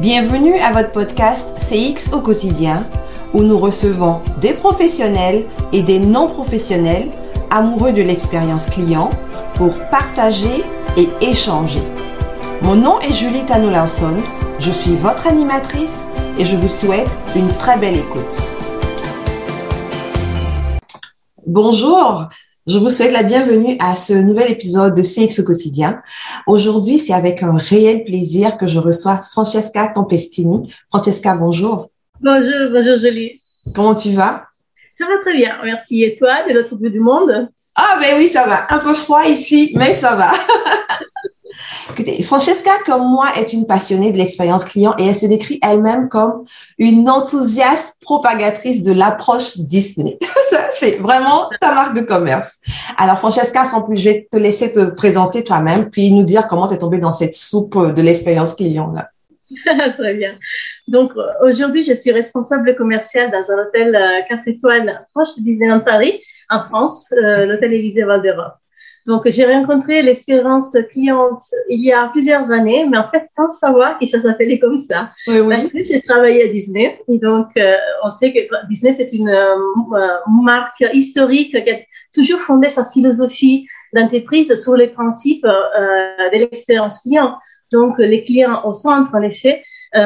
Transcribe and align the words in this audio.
Bienvenue 0.00 0.54
à 0.54 0.72
votre 0.72 0.92
podcast 0.92 1.58
CX 1.58 2.14
au 2.14 2.22
quotidien 2.22 2.88
où 3.34 3.42
nous 3.42 3.58
recevons 3.58 4.22
des 4.40 4.54
professionnels 4.54 5.44
et 5.74 5.82
des 5.82 5.98
non-professionnels 5.98 7.10
amoureux 7.50 7.92
de 7.92 8.00
l'expérience 8.00 8.64
client 8.64 9.10
pour 9.56 9.78
partager 9.90 10.64
et 10.96 11.06
échanger. 11.20 11.82
Mon 12.62 12.76
nom 12.76 12.98
est 13.00 13.12
Julie 13.12 13.44
Tano 13.44 13.68
Larson, 13.68 14.16
je 14.58 14.70
suis 14.70 14.94
votre 14.94 15.26
animatrice 15.26 15.98
et 16.38 16.46
je 16.46 16.56
vous 16.56 16.68
souhaite 16.68 17.14
une 17.36 17.54
très 17.58 17.76
belle 17.76 17.98
écoute. 17.98 18.42
Bonjour, 21.46 22.30
je 22.70 22.78
vous 22.78 22.88
souhaite 22.88 23.10
la 23.10 23.24
bienvenue 23.24 23.76
à 23.80 23.96
ce 23.96 24.12
nouvel 24.12 24.52
épisode 24.52 24.94
de 24.94 25.02
CX 25.02 25.40
au 25.40 25.44
quotidien. 25.44 26.00
Aujourd'hui, 26.46 27.00
c'est 27.00 27.12
avec 27.12 27.42
un 27.42 27.56
réel 27.56 28.04
plaisir 28.04 28.58
que 28.58 28.68
je 28.68 28.78
reçois 28.78 29.22
Francesca 29.28 29.88
Tempestini. 29.88 30.72
Francesca, 30.88 31.34
bonjour. 31.34 31.90
Bonjour, 32.20 32.70
bonjour 32.70 32.96
Julie. 32.96 33.42
Comment 33.74 33.96
tu 33.96 34.12
vas? 34.12 34.44
Ça 34.96 35.06
va 35.06 35.18
très 35.20 35.36
bien, 35.36 35.56
merci. 35.64 36.04
Et 36.04 36.14
toi, 36.14 36.46
de 36.48 36.54
l'autre 36.54 36.76
bout 36.76 36.90
du 36.90 37.00
monde? 37.00 37.48
Ah 37.74 37.98
ben 38.00 38.16
oui, 38.16 38.28
ça 38.28 38.46
va. 38.46 38.72
Un 38.72 38.78
peu 38.78 38.94
froid 38.94 39.24
ici, 39.24 39.72
mais 39.74 39.92
ça 39.92 40.14
va. 40.14 40.30
Francesca, 42.24 42.70
comme 42.86 43.08
moi, 43.08 43.26
est 43.36 43.52
une 43.52 43.66
passionnée 43.66 44.12
de 44.12 44.18
l'expérience 44.18 44.64
client 44.64 44.94
et 44.98 45.06
elle 45.06 45.16
se 45.16 45.26
décrit 45.26 45.58
elle-même 45.62 46.08
comme 46.08 46.44
une 46.78 47.08
enthousiaste 47.08 47.96
propagatrice 48.00 48.82
de 48.82 48.92
l'approche 48.92 49.58
Disney. 49.58 50.18
c'est 50.78 50.98
vraiment 50.98 51.48
ta 51.60 51.74
marque 51.74 51.96
de 51.96 52.02
commerce. 52.02 52.58
Alors, 52.96 53.18
Francesca, 53.18 53.64
sans 53.64 53.82
plus, 53.82 53.96
je 53.96 54.08
vais 54.08 54.28
te 54.30 54.38
laisser 54.38 54.72
te 54.72 54.90
présenter 54.90 55.44
toi-même, 55.44 55.90
puis 55.90 56.10
nous 56.10 56.24
dire 56.24 56.46
comment 56.46 56.68
tu 56.68 56.74
es 56.74 56.78
tombée 56.78 56.98
dans 56.98 57.12
cette 57.12 57.34
soupe 57.34 57.76
de 57.76 58.02
l'expérience 58.02 58.54
client. 58.54 58.92
Là. 58.92 59.10
Très 59.98 60.14
bien. 60.14 60.36
Donc, 60.88 61.12
aujourd'hui, 61.42 61.82
je 61.82 61.92
suis 61.92 62.12
responsable 62.12 62.74
commerciale 62.76 63.30
dans 63.30 63.50
un 63.50 63.62
hôtel 63.62 63.92
4 64.28 64.38
euh, 64.38 64.50
étoiles 64.50 65.06
proche 65.12 65.36
de 65.36 65.42
Disneyland 65.42 65.80
Paris, 65.80 66.20
en 66.48 66.64
France, 66.64 67.12
euh, 67.12 67.46
l'hôtel 67.46 67.72
Élysée 67.72 68.02
Val 68.02 68.22
d'Europe. 68.22 68.54
Donc, 69.06 69.28
j'ai 69.30 69.46
rencontré 69.46 70.02
l'expérience 70.02 70.76
cliente 70.90 71.42
il 71.68 71.80
y 71.80 71.92
a 71.92 72.08
plusieurs 72.08 72.50
années, 72.50 72.86
mais 72.88 72.98
en 72.98 73.08
fait, 73.10 73.24
sans 73.30 73.48
savoir 73.48 73.98
que 73.98 74.06
ça 74.06 74.20
s'appelait 74.20 74.58
comme 74.58 74.78
ça. 74.78 75.10
Oui, 75.26 75.40
oui. 75.40 75.54
Parce 75.54 75.68
que 75.68 75.82
j'ai 75.82 76.00
travaillé 76.02 76.48
à 76.48 76.52
Disney. 76.52 77.00
Et 77.08 77.18
donc, 77.18 77.48
euh, 77.56 77.76
on 78.04 78.10
sait 78.10 78.32
que 78.32 78.40
Disney, 78.68 78.92
c'est 78.92 79.12
une 79.12 79.28
euh, 79.28 79.56
marque 80.42 80.84
historique 80.92 81.52
qui 81.52 81.70
a 81.70 81.78
toujours 82.12 82.40
fondé 82.40 82.68
sa 82.68 82.84
philosophie 82.84 83.66
d'entreprise 83.94 84.54
sur 84.54 84.76
les 84.76 84.88
principes 84.88 85.46
euh, 85.46 86.30
de 86.32 86.38
l'expérience 86.38 86.98
client. 86.98 87.36
Donc, 87.72 87.98
les 87.98 88.24
clients 88.24 88.60
au 88.64 88.74
centre, 88.74 89.14
en 89.14 89.22
effet, 89.22 89.62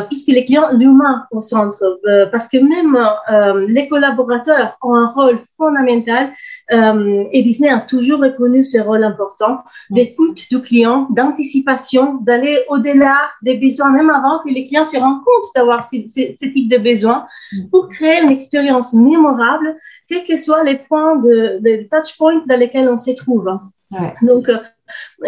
puisque 0.09 0.29
les 0.29 0.45
clients, 0.45 0.71
l'humain 0.73 1.27
au 1.31 1.41
centre, 1.41 2.01
euh, 2.07 2.27
parce 2.31 2.49
que 2.49 2.57
même 2.57 2.97
euh, 3.31 3.67
les 3.69 3.89
collaborateurs 3.89 4.79
ont 4.83 4.95
un 4.95 5.09
rôle 5.09 5.39
fondamental 5.57 6.33
et 6.71 7.43
Disney 7.43 7.71
a 7.71 7.81
toujours 7.81 8.21
reconnu 8.21 8.65
ce 8.65 8.79
rôle 8.79 9.05
important 9.05 9.63
d'écoute 9.91 10.47
du 10.51 10.61
client, 10.61 11.07
d'anticipation, 11.11 12.15
d'aller 12.23 12.65
au-delà 12.69 13.17
des 13.43 13.55
besoins, 13.55 13.91
même 13.91 14.11
avant 14.11 14.41
que 14.43 14.49
les 14.49 14.67
clients 14.67 14.85
se 14.85 14.97
rendent 14.97 15.23
compte 15.25 15.45
d'avoir 15.55 15.83
ce, 15.83 15.97
ce, 16.07 16.47
type 16.47 16.71
de 16.71 16.79
besoins, 16.79 17.27
pour 17.71 17.89
créer 17.89 18.23
une 18.23 18.31
expérience 18.31 18.95
mémorable, 18.95 19.77
quels 20.09 20.25
que 20.25 20.37
soient 20.37 20.65
les 20.65 20.79
points 20.79 21.17
de, 21.17 21.59
de 21.61 21.89
touch 21.91 22.17
point 22.17 22.43
dans 22.47 22.59
lesquels 22.59 22.89
on 22.89 22.97
se 22.97 23.13
trouve. 23.13 23.47
Ouais. 23.93 24.15
Donc, 24.23 24.49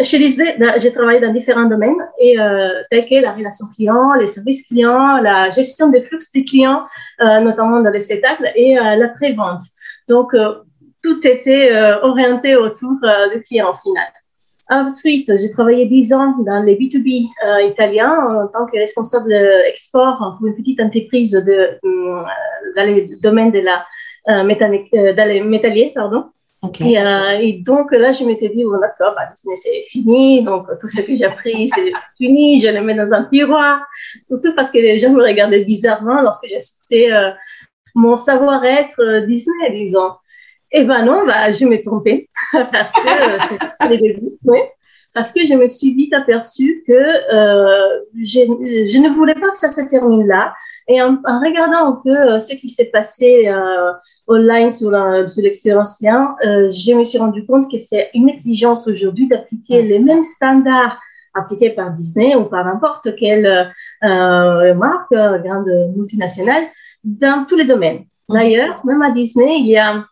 chez 0.01 0.19
Disney, 0.19 0.57
j'ai 0.77 0.91
travaillé 0.91 1.19
dans 1.19 1.33
différents 1.33 1.65
domaines, 1.65 1.95
euh, 2.21 2.83
tels 2.91 3.05
que 3.05 3.15
la 3.21 3.33
relation 3.33 3.65
client, 3.75 4.13
les 4.13 4.27
services 4.27 4.63
clients, 4.67 5.17
la 5.21 5.49
gestion 5.49 5.89
des 5.89 6.03
flux 6.03 6.19
des 6.33 6.45
clients, 6.45 6.83
euh, 7.21 7.39
notamment 7.39 7.81
dans 7.81 7.89
les 7.91 8.01
spectacles, 8.01 8.51
et 8.55 8.77
euh, 8.77 8.95
la 8.95 9.07
pré-vente. 9.09 9.63
Donc, 10.07 10.33
euh, 10.33 10.55
tout 11.03 11.25
était 11.25 11.71
euh, 11.73 12.01
orienté 12.01 12.55
autour 12.55 12.93
euh, 13.03 13.33
du 13.33 13.41
client 13.43 13.73
final. 13.73 14.07
Ensuite, 14.69 15.31
j'ai 15.37 15.49
travaillé 15.49 15.85
10 15.85 16.13
ans 16.13 16.35
dans 16.45 16.61
les 16.61 16.75
B2B 16.75 17.29
italiens 17.71 18.13
en 18.13 18.47
tant 18.47 18.65
que 18.65 18.77
responsable 18.77 19.31
export 19.65 20.35
pour 20.37 20.45
une 20.45 20.55
petite 20.57 20.81
entreprise 20.81 21.31
dans 21.31 21.45
le 22.75 23.21
domaine 23.21 23.51
de 23.51 23.59
la 23.59 23.85
métalliers, 25.45 25.93
pardon. 25.95 26.25
Et, 26.79 26.99
euh, 26.99 27.39
et, 27.39 27.53
donc 27.53 27.91
là, 27.91 28.11
je 28.11 28.23
m'étais 28.23 28.49
dit, 28.49 28.63
bon, 28.63 28.79
d'accord, 28.79 29.13
bah, 29.15 29.29
c'est 29.35 29.83
fini, 29.83 30.43
donc 30.43 30.67
tout 30.79 30.87
ce 30.87 31.01
que 31.01 31.15
j'ai 31.15 31.25
appris, 31.25 31.69
c'est 31.69 31.91
fini, 32.17 32.61
je 32.61 32.67
le 32.67 32.81
mets 32.81 32.95
dans 32.95 33.13
un 33.13 33.23
tiroir. 33.25 33.79
Surtout 34.27 34.53
parce 34.55 34.71
que 34.71 34.77
les 34.77 34.99
gens 34.99 35.11
me 35.11 35.21
regardaient 35.21 35.65
bizarrement 35.65 36.21
lorsque 36.21 36.47
sorti 36.49 37.11
euh, 37.11 37.31
mon 37.95 38.15
savoir-être 38.15 39.01
euh, 39.01 39.25
Disney, 39.25 39.71
disons. 39.71 40.11
Et 40.71 40.83
ben 40.83 41.05
non, 41.05 41.25
bah, 41.25 41.51
je 41.53 41.65
me 41.65 41.81
trompais 41.83 42.29
parce 42.51 42.91
que 42.91 43.53
euh, 43.53 43.57
c'est 43.81 43.89
les 43.89 43.97
débuts, 43.97 44.37
oui 44.45 44.59
parce 45.13 45.31
que 45.33 45.45
je 45.45 45.53
me 45.53 45.67
suis 45.67 45.93
vite 45.93 46.13
aperçue 46.13 46.83
que 46.85 46.93
euh, 46.93 47.99
je, 48.21 48.39
je, 48.85 48.97
ne 48.99 49.09
voulais 49.09 49.33
pas 49.33 49.49
que 49.49 49.57
ça 49.57 49.69
se 49.69 49.81
termine 49.81 50.27
là. 50.27 50.53
Et 50.87 51.01
en, 51.01 51.17
en 51.25 51.39
regardant 51.39 51.89
un 51.89 52.01
peu 52.03 52.15
euh, 52.15 52.39
ce 52.39 52.53
qui 52.53 52.69
s'est 52.69 52.91
passé 52.91 53.47
euh, 53.47 53.91
online 54.27 54.69
sur 54.69 54.91
l'expérience 55.37 55.95
client, 55.95 56.35
euh, 56.45 56.69
je 56.69 56.93
me 56.93 57.03
suis 57.03 57.17
rendu 57.17 57.45
compte 57.45 57.69
que 57.71 57.77
c'est 57.77 58.09
une 58.13 58.29
exigence 58.29 58.87
aujourd'hui 58.87 59.27
d'appliquer 59.27 59.81
les 59.81 59.99
mêmes 59.99 60.23
standards 60.23 60.99
appliqués 61.33 61.71
par 61.71 61.91
Disney 61.91 62.35
ou 62.35 62.45
par 62.45 62.65
n'importe 62.65 63.15
quelle 63.15 63.45
euh, 64.03 64.73
marque, 64.75 65.11
grande 65.11 65.93
multinationale, 65.95 66.65
dans 67.03 67.45
tous 67.47 67.55
les 67.55 67.65
domaines. 67.65 68.05
D'ailleurs, 68.29 68.85
même 68.85 69.01
à 69.01 69.11
Disney, 69.11 69.59
il 69.59 69.67
y 69.67 69.77
a 69.77 70.03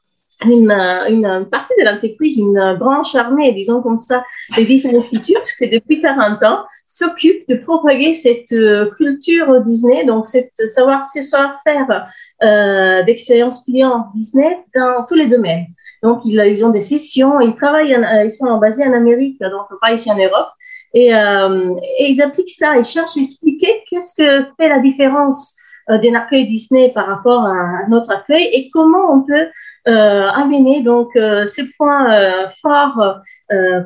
une, 0.44 0.72
une, 0.72 1.47
partie 1.50 1.73
de 1.79 1.85
l'entreprise, 1.85 2.38
une 2.38 2.75
branche 2.78 3.16
armée, 3.16 3.53
disons 3.53 3.81
comme 3.81 4.00
ça, 4.00 4.23
des 4.56 4.66
Disney 4.66 4.97
Institute, 4.97 5.44
qui 5.57 5.69
depuis 5.69 6.01
40 6.01 6.44
ans 6.44 6.63
s'occupe 6.85 7.47
de 7.47 7.56
propager 7.56 8.13
cette 8.13 8.51
euh, 8.51 8.91
culture 8.91 9.62
Disney, 9.62 10.06
donc 10.06 10.28
cette 10.28 10.56
savoir, 10.68 11.06
ce 11.07 11.24
savoir-faire 11.24 12.07
euh, 12.44 13.03
d'expérience 13.03 13.63
client 13.63 14.07
Disney 14.13 14.59
dans 14.75 15.06
tous 15.07 15.16
les 15.16 15.28
domaines. 15.28 15.66
Donc, 16.03 16.22
ils, 16.25 16.40
ils 16.47 16.63
ont 16.63 16.69
des 16.69 16.81
sessions, 16.81 17.40
ils 17.40 17.56
travaillent, 17.56 17.95
en, 17.95 18.24
ils 18.24 18.31
sont 18.31 18.57
basés 18.57 18.85
en 18.85 18.94
Amérique, 18.94 19.40
donc 19.40 19.68
pas 19.81 19.94
ici 19.94 20.12
en 20.12 20.18
Europe, 20.18 20.50
et, 20.94 21.13
euh, 21.13 21.75
et 22.00 22.09
ils 22.09 22.22
appliquent 22.22 22.50
ça, 22.50 22.78
ils 22.78 22.85
cherchent 22.85 23.18
à 23.18 23.22
expliquer 23.22 23.84
qu'est-ce 23.90 24.16
que 24.16 24.45
fait 24.57 24.69
la 24.69 24.79
différence 24.79 25.56
euh, 25.90 25.97
d'un 25.97 26.16
accueil 26.16 26.47
Disney 26.47 26.91
par 26.95 27.06
rapport 27.06 27.45
à 27.45 27.88
notre 27.90 28.12
accueil 28.12 28.50
et 28.53 28.69
comment 28.72 29.13
on 29.13 29.22
peut 29.22 29.47
euh, 29.88 30.28
amener 30.29 30.81
donc 30.81 31.16
euh, 31.16 31.46
ces 31.46 31.66
points 31.78 32.12
euh, 32.13 32.50
forts 32.62 33.19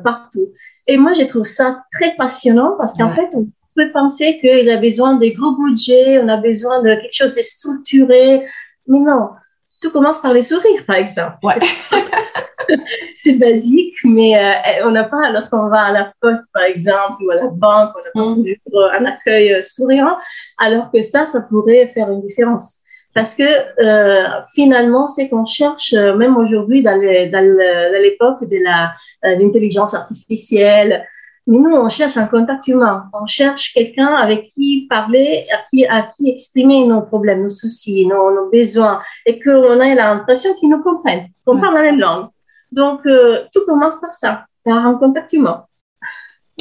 partout. 0.02 0.52
Et 0.86 0.96
moi, 0.96 1.12
je 1.12 1.24
trouve 1.24 1.44
ça 1.44 1.82
très 1.92 2.14
passionnant 2.16 2.74
parce 2.78 2.94
qu'en 2.94 3.10
fait, 3.10 3.28
on 3.34 3.46
peut 3.76 3.92
penser 3.92 4.38
qu'il 4.40 4.68
a 4.70 4.78
besoin 4.78 5.16
des 5.16 5.32
gros 5.32 5.52
budgets, 5.56 6.18
on 6.18 6.28
a 6.28 6.36
besoin 6.36 6.82
de 6.82 6.94
quelque 6.94 7.14
chose 7.14 7.34
de 7.36 7.42
structuré. 7.42 8.46
Mais 8.88 8.98
non, 8.98 9.30
tout 9.82 9.90
commence 9.90 10.20
par 10.20 10.32
les 10.32 10.42
sourires, 10.42 10.84
par 10.86 10.96
exemple. 10.96 11.36
Ouais. 11.42 11.54
c'est 13.22 13.34
basique, 13.34 13.96
mais 14.04 14.36
euh, 14.36 14.86
on 14.86 14.90
n'a 14.90 15.04
pas, 15.04 15.30
lorsqu'on 15.30 15.68
va 15.68 15.82
à 15.82 15.92
la 15.92 16.12
poste, 16.20 16.46
par 16.52 16.64
exemple, 16.64 17.22
ou 17.22 17.30
à 17.30 17.36
la 17.36 17.46
banque, 17.48 17.90
on 17.94 18.02
n'a 18.02 18.10
pas 18.14 18.34
mm. 18.34 18.94
un 18.94 19.04
accueil 19.04 19.64
souriant, 19.64 20.16
alors 20.58 20.90
que 20.90 21.02
ça, 21.02 21.26
ça 21.26 21.42
pourrait 21.42 21.90
faire 21.94 22.10
une 22.10 22.22
différence. 22.26 22.79
Parce 23.12 23.34
que 23.34 23.42
euh, 23.42 24.28
finalement, 24.54 25.08
c'est 25.08 25.28
qu'on 25.28 25.44
cherche, 25.44 25.92
euh, 25.94 26.14
même 26.14 26.36
aujourd'hui, 26.36 26.82
dans 26.82 26.96
l'époque 26.96 28.48
de 28.48 28.56
euh, 28.56 29.36
l'intelligence 29.36 29.94
artificielle, 29.94 31.04
mais 31.46 31.58
nous, 31.58 31.74
on 31.74 31.88
cherche 31.88 32.16
un 32.16 32.26
contact 32.26 32.68
humain. 32.68 33.04
On 33.12 33.26
cherche 33.26 33.72
quelqu'un 33.72 34.14
avec 34.14 34.50
qui 34.50 34.86
parler, 34.88 35.46
à 35.52 35.58
qui, 35.68 35.86
à 35.86 36.02
qui 36.02 36.30
exprimer 36.30 36.86
nos 36.86 37.02
problèmes, 37.02 37.42
nos 37.42 37.50
soucis, 37.50 38.06
nos, 38.06 38.30
nos 38.32 38.50
besoins, 38.50 39.02
et 39.26 39.40
qu'on 39.40 39.80
ait 39.80 39.96
l'impression 39.96 40.54
qu'ils 40.54 40.70
nous 40.70 40.82
comprennent, 40.82 41.26
qu'on 41.44 41.58
parle 41.58 41.74
la 41.74 41.82
même 41.82 41.98
langue. 41.98 42.28
Donc, 42.70 43.00
euh, 43.06 43.44
tout 43.52 43.62
commence 43.66 43.96
par 44.00 44.14
ça, 44.14 44.44
par 44.64 44.86
un 44.86 44.94
contact 44.94 45.32
humain. 45.32 45.64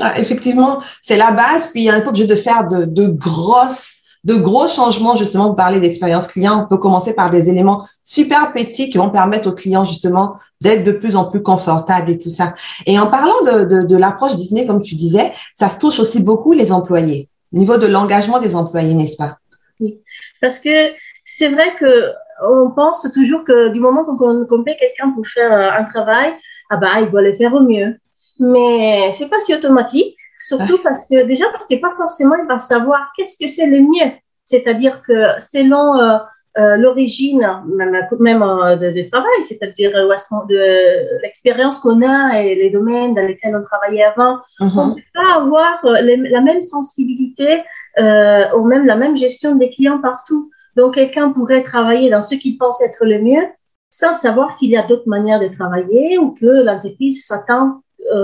Ah, 0.01 0.17
effectivement, 0.17 0.81
c'est 1.03 1.17
la 1.17 1.31
base. 1.31 1.67
Puis, 1.67 1.81
il 1.81 1.85
y 1.85 1.89
a 1.89 1.95
un 1.95 2.01
peu 2.01 2.11
de 2.11 2.35
faire 2.35 2.67
de, 2.67 2.85
de 2.85 3.07
grosses 3.07 3.98
de 4.23 4.35
gros 4.35 4.67
changements, 4.67 5.15
justement, 5.15 5.53
parler 5.53 5.79
d'expérience 5.79 6.27
client. 6.27 6.63
On 6.63 6.67
peut 6.67 6.77
commencer 6.77 7.13
par 7.13 7.31
des 7.31 7.49
éléments 7.49 7.87
super 8.03 8.51
petits 8.53 8.89
qui 8.89 8.97
vont 8.97 9.09
permettre 9.09 9.49
aux 9.49 9.53
clients, 9.53 9.85
justement, 9.85 10.35
d'être 10.61 10.83
de 10.83 10.91
plus 10.91 11.15
en 11.15 11.25
plus 11.25 11.41
confortables 11.41 12.11
et 12.11 12.17
tout 12.17 12.29
ça. 12.29 12.53
Et 12.85 12.99
en 12.99 13.07
parlant 13.07 13.41
de, 13.43 13.95
l'approche 13.95 14.35
Disney, 14.35 14.65
comme 14.65 14.81
tu 14.81 14.95
disais, 14.95 15.31
ça 15.55 15.69
touche 15.69 15.99
aussi 15.99 16.21
beaucoup 16.21 16.53
les 16.53 16.71
employés, 16.71 17.29
au 17.53 17.57
niveau 17.57 17.77
de 17.77 17.87
l'engagement 17.87 18.39
des 18.39 18.55
employés, 18.55 18.93
n'est-ce 18.93 19.15
pas? 19.15 19.37
Oui, 19.79 19.99
parce 20.41 20.59
que 20.59 20.91
c'est 21.23 21.49
vrai 21.49 21.75
que 21.79 22.11
on 22.41 22.71
pense 22.71 23.07
toujours 23.13 23.43
que 23.43 23.69
du 23.69 23.79
moment 23.79 24.05
qu'on 24.05 24.63
paie 24.63 24.77
quelqu'un 24.77 25.11
pour 25.11 25.27
faire 25.27 25.51
un 25.51 25.83
travail, 25.85 26.33
ah 26.69 26.77
bah, 26.77 27.01
il 27.01 27.09
doit 27.09 27.21
le 27.21 27.33
faire 27.33 27.53
au 27.53 27.61
mieux. 27.61 27.97
Mais 28.39 29.11
c'est 29.11 29.27
pas 29.27 29.39
si 29.39 29.53
automatique 29.53 30.15
surtout 30.39 30.79
parce 30.83 31.05
que 31.05 31.25
déjà 31.25 31.45
parce 31.51 31.67
que 31.67 31.75
pas 31.79 31.93
forcément 31.95 32.35
il 32.41 32.47
va 32.47 32.59
savoir 32.59 33.11
qu'est-ce 33.15 33.37
que 33.37 33.47
c'est 33.47 33.67
le 33.67 33.81
mieux. 33.81 34.11
C'est-à-dire 34.45 35.03
que 35.07 35.39
selon 35.39 35.99
euh, 35.99 36.17
euh, 36.57 36.77
l'origine 36.77 37.47
même, 37.67 37.95
même 38.19 38.41
euh, 38.41 38.75
de, 38.77 39.07
travail, 39.09 39.43
c'est-à-dire 39.43 39.91
de 39.91 41.21
l'expérience 41.21 41.77
qu'on 41.77 42.01
a 42.01 42.41
et 42.41 42.55
les 42.55 42.71
domaines 42.71 43.13
dans 43.13 43.27
lesquels 43.27 43.55
on 43.55 43.63
travaillait 43.63 44.03
avant, 44.03 44.37
mm-hmm. 44.59 44.79
on 44.79 44.87
ne 44.87 44.95
peut 44.95 45.01
pas 45.13 45.35
avoir 45.35 45.79
la 45.83 46.41
même 46.41 46.61
sensibilité 46.61 47.61
ou 47.97 48.65
même 48.65 48.85
la 48.85 48.95
même 48.95 49.15
gestion 49.17 49.55
des 49.55 49.69
clients 49.69 50.01
partout. 50.01 50.49
Donc 50.75 50.95
quelqu'un 50.95 51.31
pourrait 51.31 51.63
travailler 51.63 52.09
dans 52.09 52.21
ce 52.21 52.35
qu'il 52.35 52.57
pense 52.57 52.81
être 52.81 53.05
le 53.05 53.19
mieux 53.19 53.45
sans 53.91 54.13
savoir 54.13 54.55
qu'il 54.57 54.69
y 54.69 54.77
a 54.77 54.83
d'autres 54.83 55.07
manières 55.09 55.39
de 55.39 55.47
travailler 55.47 56.17
ou 56.17 56.31
que 56.31 56.63
l'entreprise 56.63 57.25
s'attend 57.25 57.81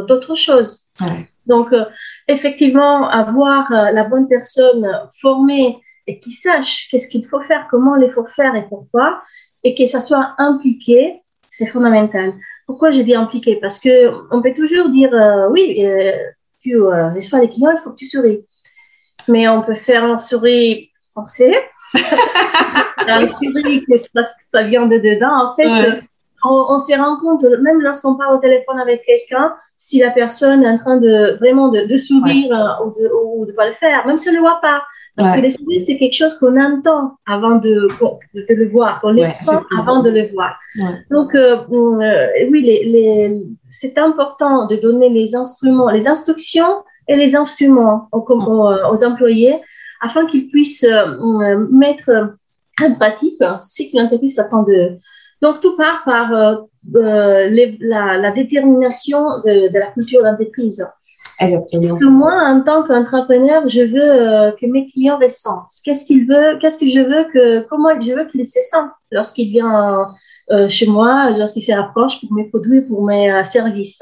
d'autres 0.07 0.35
choses. 0.35 0.87
Donc, 1.47 1.73
effectivement, 2.27 3.09
avoir 3.09 3.69
la 3.69 4.03
bonne 4.03 4.27
personne 4.27 4.87
formée 5.19 5.77
et 6.07 6.19
qui 6.19 6.31
sache 6.31 6.87
qu'est-ce 6.89 7.07
qu'il 7.07 7.25
faut 7.25 7.41
faire, 7.41 7.67
comment 7.69 7.95
il 7.97 8.11
faut 8.11 8.25
faire 8.25 8.55
et 8.55 8.67
pourquoi, 8.67 9.21
et 9.63 9.75
que 9.75 9.85
ça 9.85 9.99
soit 9.99 10.35
impliqué, 10.37 11.21
c'est 11.49 11.67
fondamental. 11.67 12.33
Pourquoi 12.67 12.91
j'ai 12.91 13.03
dit 13.03 13.15
impliqué? 13.15 13.57
Parce 13.57 13.79
que 13.79 14.11
on 14.31 14.41
peut 14.41 14.53
toujours 14.53 14.89
dire 14.89 15.13
euh, 15.13 15.47
oui, 15.49 15.83
euh, 15.85 16.11
tu 16.61 16.75
euh, 16.75 17.09
pas 17.31 17.39
les 17.39 17.49
clients, 17.49 17.71
il 17.71 17.81
faut 17.83 17.91
que 17.91 17.95
tu 17.95 18.07
souris. 18.07 18.45
Mais 19.27 19.47
on 19.47 19.61
peut 19.61 19.75
faire 19.75 20.03
un 20.03 20.17
sourire 20.17 20.87
forcé, 21.13 21.55
un 23.07 23.29
sourire 23.29 23.81
parce 24.13 24.33
que 24.33 24.43
ça 24.51 24.63
vient 24.63 24.85
de 24.85 24.97
dedans. 24.97 25.51
En 25.51 25.55
fait, 25.55 26.01
on, 26.45 26.73
on 26.73 26.79
se 26.79 26.93
rend 26.97 27.17
compte, 27.17 27.43
même 27.61 27.81
lorsqu'on 27.81 28.15
parle 28.15 28.35
au 28.35 28.39
téléphone 28.39 28.79
avec 28.79 29.03
quelqu'un, 29.05 29.53
si 29.77 29.99
la 29.99 30.11
personne 30.11 30.63
est 30.63 30.69
en 30.69 30.77
train 30.77 30.97
de 30.97 31.37
vraiment 31.39 31.69
de, 31.69 31.85
de 31.87 31.97
sourire 31.97 32.79
ou 32.85 32.89
de 32.91 33.09
ou 33.13 33.45
de 33.45 33.51
pas 33.51 33.67
le 33.67 33.73
faire, 33.73 34.05
même 34.07 34.17
si 34.17 34.29
on 34.29 34.31
ne 34.31 34.37
le 34.37 34.41
voit 34.41 34.59
pas. 34.61 34.81
Parce 35.17 35.37
que 35.37 35.41
les 35.41 35.49
sourires, 35.51 35.81
c'est 35.85 35.97
quelque 35.97 36.15
chose 36.15 36.37
qu'on 36.37 36.59
entend 36.59 37.17
avant 37.25 37.55
de, 37.55 37.87
de, 38.33 38.53
le 38.53 38.67
voir, 38.67 38.99
qu'on 38.99 39.11
les 39.11 39.23
sent 39.23 39.59
avant 39.79 40.03
de 40.03 40.09
le 40.09 40.29
voir. 40.33 40.57
Donc, 41.09 41.33
euh, 41.35 41.59
euh, 41.71 42.27
oui, 42.51 42.61
les, 42.61 42.83
les, 42.83 43.45
c'est 43.69 43.97
important 43.97 44.67
de 44.67 44.75
donner 44.75 45.09
les 45.09 45.33
instruments, 45.35 45.89
les 45.89 46.07
instructions 46.09 46.83
et 47.07 47.15
les 47.15 47.35
instruments 47.35 48.09
aux, 48.11 48.25
aux, 48.27 49.03
employés 49.05 49.55
afin 50.01 50.25
qu'ils 50.25 50.49
puissent 50.49 50.83
euh, 50.83 51.65
mettre 51.71 52.35
en 52.83 52.93
pratique 52.95 53.41
ce 53.61 53.83
que 53.83 53.97
l'entreprise 53.97 54.35
s'attend 54.35 54.63
d'eux. 54.63 54.99
Donc, 55.45 55.61
tout 55.61 55.75
part 55.77 56.01
par 56.05 56.33
euh, 56.33 57.47
les, 57.47 57.77
la, 57.79 58.17
la, 58.17 58.31
détermination 58.31 59.21
de, 59.45 59.71
de 59.73 59.79
la 59.79 59.87
culture 59.87 60.23
d'entreprise. 60.23 60.85
Exactement. 61.39 61.81
Parce 61.81 61.99
que 61.99 62.05
moi, 62.05 62.33
en 62.33 62.61
tant 62.61 62.83
qu'entrepreneur, 62.83 63.67
je 63.67 63.81
veux 63.81 64.11
euh, 64.11 64.51
que 64.59 64.65
mes 64.65 64.89
clients 64.91 65.19
ressentent. 65.21 65.73
Qu'est-ce 65.83 66.05
qu'ils 66.05 66.27
veulent, 66.27 66.57
qu'est-ce 66.59 66.77
que 66.77 66.87
je 66.87 67.01
veux 67.01 67.25
que, 67.33 67.67
comment 67.67 67.99
je 67.99 68.13
veux 68.13 68.25
qu'ils 68.29 68.47
se 68.47 68.61
sentent 68.71 68.91
lorsqu'ils 69.11 69.49
viennent 69.49 70.05
euh, 70.51 70.69
chez 70.69 70.85
moi, 70.85 71.31
lorsqu'ils 71.31 71.63
se 71.63 71.71
rapprochent 71.71 72.21
pour 72.21 72.31
mes 72.33 72.45
produits, 72.45 72.81
pour 72.81 73.03
mes 73.03 73.31
euh, 73.31 73.43
services. 73.43 74.01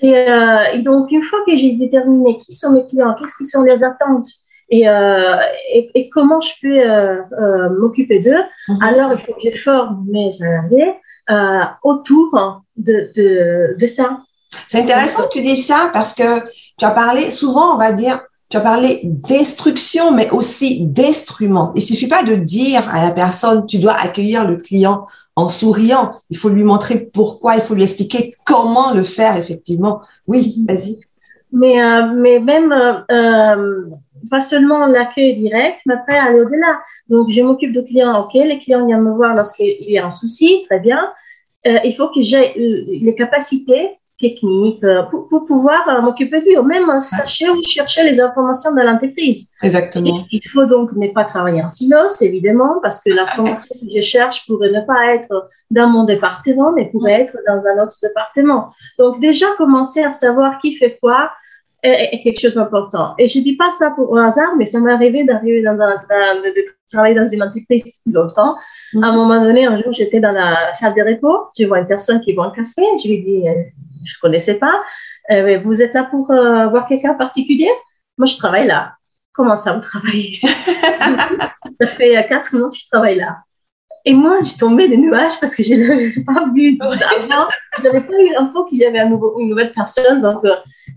Et, 0.00 0.14
euh, 0.14 0.72
et, 0.72 0.78
donc, 0.78 1.10
une 1.10 1.22
fois 1.22 1.40
que 1.46 1.54
j'ai 1.54 1.72
déterminé 1.72 2.38
qui 2.38 2.54
sont 2.54 2.72
mes 2.72 2.86
clients, 2.86 3.14
qu'est-ce 3.18 3.36
qui 3.36 3.46
sont 3.46 3.62
les 3.62 3.84
attentes 3.84 4.28
et, 4.70 4.84
et, 4.84 5.90
et, 5.94 6.08
comment 6.10 6.40
je 6.40 6.52
peux 6.62 7.78
m'occuper 7.78 8.20
d'eux, 8.20 8.30
mm-hmm. 8.68 8.84
alors 8.84 9.12
il 9.12 9.18
faut 9.18 9.34
que 9.34 9.54
je 9.54 9.60
forme 9.60 10.06
mes 10.10 10.30
salariés 10.30 10.94
autour 11.82 12.62
de, 12.76 13.10
de, 13.16 13.76
de 13.78 13.86
ça. 13.86 14.20
C'est 14.68 14.80
intéressant 14.80 15.24
que 15.24 15.32
tu 15.32 15.42
dis 15.42 15.56
ça 15.56 15.90
parce 15.92 16.14
que 16.14 16.40
tu 16.78 16.84
as 16.84 16.90
parlé, 16.90 17.30
souvent 17.30 17.74
on 17.74 17.78
va 17.78 17.92
dire, 17.92 18.20
tu 18.50 18.56
as 18.56 18.60
parlé 18.60 19.00
d'instruction, 19.04 20.12
mais 20.12 20.28
aussi 20.30 20.84
d'instrument. 20.84 21.72
Il 21.76 21.82
suffit 21.82 22.08
pas 22.08 22.24
de 22.24 22.34
dire 22.34 22.88
à 22.92 23.02
la 23.02 23.12
personne, 23.12 23.64
tu 23.64 23.78
dois 23.78 23.92
accueillir 23.92 24.48
le 24.48 24.56
client 24.56 25.06
en 25.36 25.48
souriant. 25.48 26.16
Il 26.30 26.36
faut 26.36 26.48
lui 26.48 26.64
montrer 26.64 26.98
pourquoi, 26.98 27.54
il 27.54 27.62
faut 27.62 27.74
lui 27.74 27.84
expliquer 27.84 28.34
comment 28.44 28.92
le 28.92 29.04
faire 29.04 29.36
effectivement. 29.36 30.02
Oui, 30.26 30.64
vas-y. 30.68 30.98
Mais, 31.52 31.82
euh, 31.82 32.12
mais 32.16 32.40
même, 32.40 32.72
euh, 32.72 33.00
euh 33.12 33.84
pas 34.28 34.40
seulement 34.40 34.86
l'accueil 34.86 35.36
direct, 35.36 35.80
mais 35.86 35.94
après 35.94 36.16
aller 36.16 36.40
au-delà. 36.40 36.80
Donc, 37.08 37.30
je 37.30 37.42
m'occupe 37.42 37.72
de 37.72 37.82
clients, 37.82 38.24
ok, 38.24 38.34
les 38.34 38.58
clients 38.58 38.86
viennent 38.86 39.02
me 39.02 39.12
voir 39.12 39.34
lorsqu'il 39.34 39.90
y 39.90 39.98
a 39.98 40.06
un 40.06 40.10
souci, 40.10 40.64
très 40.68 40.80
bien. 40.80 41.12
Euh, 41.66 41.78
il 41.84 41.94
faut 41.94 42.08
que 42.08 42.22
j'ai 42.22 42.52
les 42.56 43.14
capacités 43.14 44.00
technique 44.20 44.84
euh, 44.84 45.02
pour, 45.04 45.28
pour 45.28 45.44
pouvoir 45.46 45.88
euh, 45.88 46.02
m'occuper 46.02 46.40
de 46.40 46.44
lui, 46.44 46.58
ou 46.58 46.62
même 46.62 46.88
euh, 46.90 47.00
sachez 47.00 47.48
où 47.48 47.60
chercher 47.62 48.04
les 48.04 48.20
informations 48.20 48.74
dans 48.74 48.82
l'entreprise. 48.82 49.48
Exactement. 49.62 50.24
il 50.30 50.48
faut 50.48 50.66
donc 50.66 50.92
ne 50.92 51.08
pas 51.08 51.24
travailler 51.24 51.62
en 51.62 51.68
silos, 51.68 52.20
évidemment, 52.20 52.78
parce 52.82 53.00
que 53.00 53.10
l'information 53.10 53.74
que 53.80 53.86
je 53.94 54.00
cherche 54.00 54.46
pourrait 54.46 54.70
ne 54.70 54.82
pas 54.82 55.14
être 55.14 55.48
dans 55.70 55.88
mon 55.88 56.04
département, 56.04 56.72
mais 56.72 56.90
pourrait 56.90 57.22
être 57.22 57.36
dans 57.46 57.66
un 57.66 57.82
autre 57.82 57.96
département. 58.02 58.68
Donc 58.98 59.20
déjà 59.20 59.46
commencer 59.56 60.02
à 60.02 60.10
savoir 60.10 60.58
qui 60.58 60.74
fait 60.74 60.98
quoi, 61.00 61.30
est, 61.82 62.22
quelque 62.22 62.40
chose 62.40 62.54
d'important. 62.54 63.14
Et 63.18 63.28
je 63.28 63.38
dis 63.40 63.56
pas 63.56 63.70
ça 63.70 63.90
pour 63.90 64.18
un 64.18 64.28
hasard, 64.28 64.56
mais 64.56 64.66
ça 64.66 64.80
m'est 64.80 64.92
arrivé 64.92 65.24
d'arriver 65.24 65.62
dans 65.62 65.80
un, 65.80 65.96
de 65.96 66.64
travailler 66.90 67.14
dans 67.14 67.28
une 67.28 67.42
entreprise 67.42 67.84
depuis 67.84 68.12
longtemps. 68.12 68.56
À 69.02 69.08
un 69.08 69.12
moment 69.12 69.40
donné, 69.40 69.66
un 69.66 69.76
jour, 69.76 69.92
j'étais 69.92 70.20
dans 70.20 70.32
la 70.32 70.74
salle 70.74 70.94
de 70.94 71.02
repos, 71.02 71.48
je 71.58 71.66
vois 71.66 71.80
une 71.80 71.86
personne 71.86 72.20
qui 72.20 72.32
boit 72.32 72.46
un 72.46 72.50
café, 72.50 72.82
je 73.02 73.08
lui 73.08 73.22
dis, 73.22 73.44
je 74.04 74.14
connaissais 74.20 74.58
pas. 74.58 74.82
Euh, 75.30 75.58
vous 75.64 75.82
êtes 75.82 75.94
là 75.94 76.04
pour 76.04 76.30
euh, 76.30 76.66
voir 76.68 76.86
quelqu'un 76.86 77.14
particulier? 77.14 77.70
Moi, 78.18 78.26
je 78.26 78.36
travaille 78.36 78.66
là. 78.66 78.94
Comment 79.32 79.56
ça, 79.56 79.74
vous 79.74 79.80
travaillez? 79.80 80.30
Ici 80.30 80.48
Ça 81.80 81.86
fait 81.86 82.16
euh, 82.16 82.22
quatre 82.28 82.54
mois 82.56 82.70
que 82.70 82.76
je 82.76 82.88
travaille 82.90 83.16
là. 83.16 83.38
Et 84.04 84.14
moi, 84.14 84.38
j'ai 84.42 84.56
tombé 84.56 84.88
des 84.88 84.96
nuages 84.96 85.38
parce 85.40 85.54
que 85.54 85.62
je 85.62 85.74
ne 85.74 85.86
l'avais 85.86 86.12
pas 86.26 86.46
vu 86.54 86.78
avant. 86.80 87.48
Je 87.78 87.84
n'avais 87.84 88.00
pas 88.00 88.12
eu 88.14 88.32
l'info 88.32 88.64
qu'il 88.64 88.78
y 88.78 88.84
avait 88.84 88.98
un 88.98 89.08
nouveau, 89.08 89.38
une 89.38 89.50
nouvelle 89.50 89.72
personne. 89.72 90.22
Donc, 90.22 90.42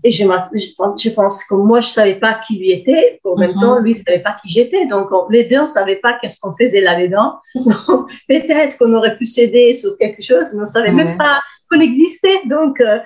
et 0.02 0.10
je, 0.10 0.24
je, 0.24 0.74
pense, 0.76 1.02
je 1.02 1.10
pense 1.10 1.44
que 1.44 1.54
moi, 1.54 1.80
je 1.80 1.88
ne 1.88 1.92
savais 1.92 2.14
pas 2.14 2.40
qui 2.46 2.58
lui 2.58 2.72
était. 2.72 3.20
En 3.24 3.36
même 3.36 3.52
mm-hmm. 3.52 3.60
temps, 3.60 3.78
lui 3.80 3.92
ne 3.92 3.98
savait 3.98 4.20
pas 4.20 4.36
qui 4.40 4.48
j'étais. 4.48 4.86
Donc, 4.86 5.08
les 5.30 5.44
deux, 5.44 5.58
on 5.58 5.62
ne 5.62 5.66
savait 5.66 5.96
pas 5.96 6.18
qu'est-ce 6.20 6.40
qu'on 6.40 6.54
faisait 6.56 6.80
là-dedans. 6.80 7.40
Peut-être 8.28 8.78
qu'on 8.78 8.92
aurait 8.94 9.16
pu 9.16 9.26
s'aider 9.26 9.74
sur 9.74 9.96
quelque 9.98 10.22
chose, 10.22 10.52
mais 10.52 10.58
on 10.58 10.62
ne 10.62 10.66
savait 10.66 10.92
même 10.92 11.18
pas 11.18 11.40
qu'on 11.70 11.80
existait. 11.80 12.40
Donc, 12.46 12.80
euh, 12.80 12.98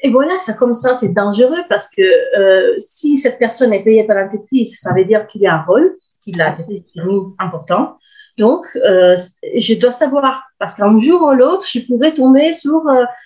et 0.00 0.10
voilà, 0.10 0.38
ça 0.38 0.52
comme 0.52 0.74
ça, 0.74 0.92
c'est 0.94 1.14
dangereux 1.14 1.62
parce 1.68 1.88
que 1.88 2.02
euh, 2.38 2.74
si 2.76 3.16
cette 3.16 3.38
personne 3.38 3.72
est 3.72 3.82
payée 3.82 4.04
par 4.04 4.16
l'entreprise, 4.16 4.78
ça 4.78 4.92
veut 4.92 5.06
dire 5.06 5.26
qu'il 5.26 5.40
y 5.40 5.46
a 5.46 5.54
un 5.54 5.62
rôle, 5.62 5.96
qu'il 6.20 6.40
a 6.42 6.56
déterminé 6.68 7.22
important. 7.38 7.96
Donc, 8.38 8.66
euh, 8.76 9.16
je 9.56 9.74
dois 9.74 9.90
savoir, 9.90 10.42
parce 10.58 10.74
qu'un 10.74 10.98
jour 10.98 11.22
ou 11.22 11.32
l'autre, 11.32 11.66
je 11.70 11.80
pourrais 11.80 12.12
tomber 12.12 12.52
sur 12.52 12.82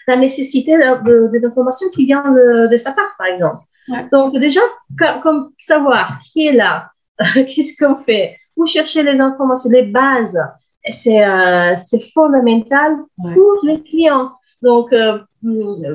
la 0.07 0.17
nécessité 0.17 0.77
de, 0.77 1.31
de, 1.33 1.38
l'information 1.38 1.88
qui 1.95 2.07
vient 2.07 2.25
de, 2.71 2.77
sa 2.77 2.93
part, 2.93 3.15
par 3.17 3.27
exemple. 3.29 3.62
Donc, 4.12 4.37
déjà, 4.37 4.61
comme 5.23 5.50
savoir 5.59 6.19
qui 6.31 6.49
est 6.49 6.53
là, 6.53 6.91
qu'est-ce 7.35 7.83
qu'on 7.83 7.97
fait, 7.97 8.37
où 8.57 8.67
chercher 8.67 9.03
les 9.03 9.21
informations, 9.21 9.71
les 9.71 9.85
bases, 9.85 10.38
c'est 10.91 11.25
fondamental 12.12 12.97
pour 13.17 13.61
les 13.62 13.83
clients. 13.83 14.33
Donc, 14.61 14.93
euh, 14.93 15.19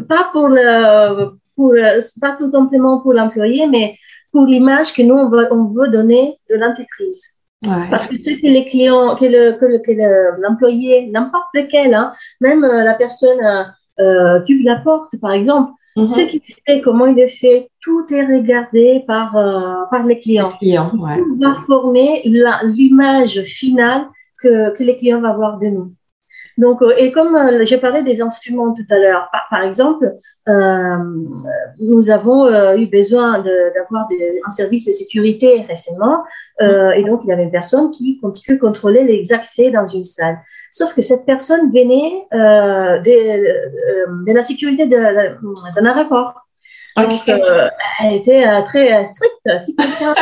pas 0.07 0.29
pour 0.31 0.47
le, 0.47 1.35
pour, 1.55 1.73
pas 2.19 2.35
tout 2.35 2.49
simplement 2.49 2.99
pour 2.99 3.13
l'employé, 3.13 3.67
mais 3.67 3.95
pour 4.31 4.45
l'image 4.45 4.93
que 4.93 5.03
nous, 5.03 5.15
on 5.15 5.29
veut, 5.29 5.47
on 5.51 5.65
veut 5.65 5.89
donner 5.89 6.39
de 6.49 6.55
l'entreprise. 6.55 7.21
Ouais. 7.65 7.87
Parce 7.89 8.07
que 8.07 8.15
ce 8.15 8.41
que 8.41 8.47
les 8.47 8.65
clients, 8.65 9.15
que 9.15 9.25
le, 9.25 9.57
que 9.57 10.41
l'employé, 10.41 11.07
n'importe 11.07 11.49
lequel, 11.53 11.93
hein, 11.93 12.11
même 12.41 12.63
euh, 12.63 12.83
la 12.83 12.93
personne 12.93 13.39
euh, 13.41 13.63
euh, 13.99 14.41
qui 14.41 14.61
la 14.63 14.77
porte, 14.77 15.13
par 15.21 15.31
exemple, 15.31 15.71
mm-hmm. 15.95 16.05
ce 16.05 16.21
qui 16.29 16.55
fait, 16.65 16.81
comment 16.81 17.05
il 17.05 17.19
est 17.19 17.27
fait, 17.27 17.69
tout 17.81 18.05
est 18.13 18.25
regardé 18.25 19.03
par, 19.07 19.37
euh, 19.37 19.85
par 19.91 20.03
les 20.03 20.19
clients. 20.19 20.51
Les 20.61 20.67
clients 20.67 20.91
ouais. 20.97 21.17
Tout 21.17 21.39
va 21.39 21.55
former 21.65 22.21
l'image 22.25 23.41
finale 23.43 24.07
que, 24.41 24.75
que 24.75 24.83
les 24.83 24.97
clients 24.97 25.21
vont 25.21 25.29
avoir 25.29 25.57
de 25.57 25.67
nous. 25.67 25.93
Donc, 26.57 26.81
euh, 26.81 26.93
et 26.97 27.11
comme 27.11 27.35
euh, 27.35 27.65
j'ai 27.65 27.77
parlé 27.77 28.03
des 28.03 28.21
instruments 28.21 28.73
tout 28.73 28.85
à 28.89 28.99
l'heure, 28.99 29.29
par, 29.49 29.63
exemple, 29.63 30.13
euh, 30.47 30.97
nous 31.79 32.09
avons 32.11 32.45
euh, 32.45 32.77
eu 32.77 32.85
besoin 32.87 33.39
d'avoir 33.39 34.07
un 34.45 34.49
service 34.51 34.85
de 34.85 34.91
sécurité 34.91 35.65
récemment, 35.67 36.23
euh, 36.61 36.91
et 36.91 37.03
donc 37.03 37.21
il 37.23 37.29
y 37.29 37.31
avait 37.31 37.43
une 37.43 37.51
personne 37.51 37.91
qui, 37.91 38.19
qui 38.35 38.57
contrôlait 38.57 39.03
les 39.03 39.33
accès 39.33 39.71
dans 39.71 39.87
une 39.87 40.03
salle. 40.03 40.37
Sauf 40.71 40.93
que 40.95 41.01
cette 41.01 41.25
personne 41.25 41.71
venait 41.71 42.25
de, 42.31 44.25
de, 44.25 44.33
la 44.33 44.43
sécurité 44.43 44.87
d'un 44.87 45.85
aéroport. 45.85 46.42
Donc, 46.95 47.27
euh, 47.27 47.69
elle 47.99 48.13
était 48.13 48.45
euh, 48.45 48.61
très 48.63 49.05
stricte. 49.07 49.59
Si 49.59 49.75
quelqu'un 49.75 50.13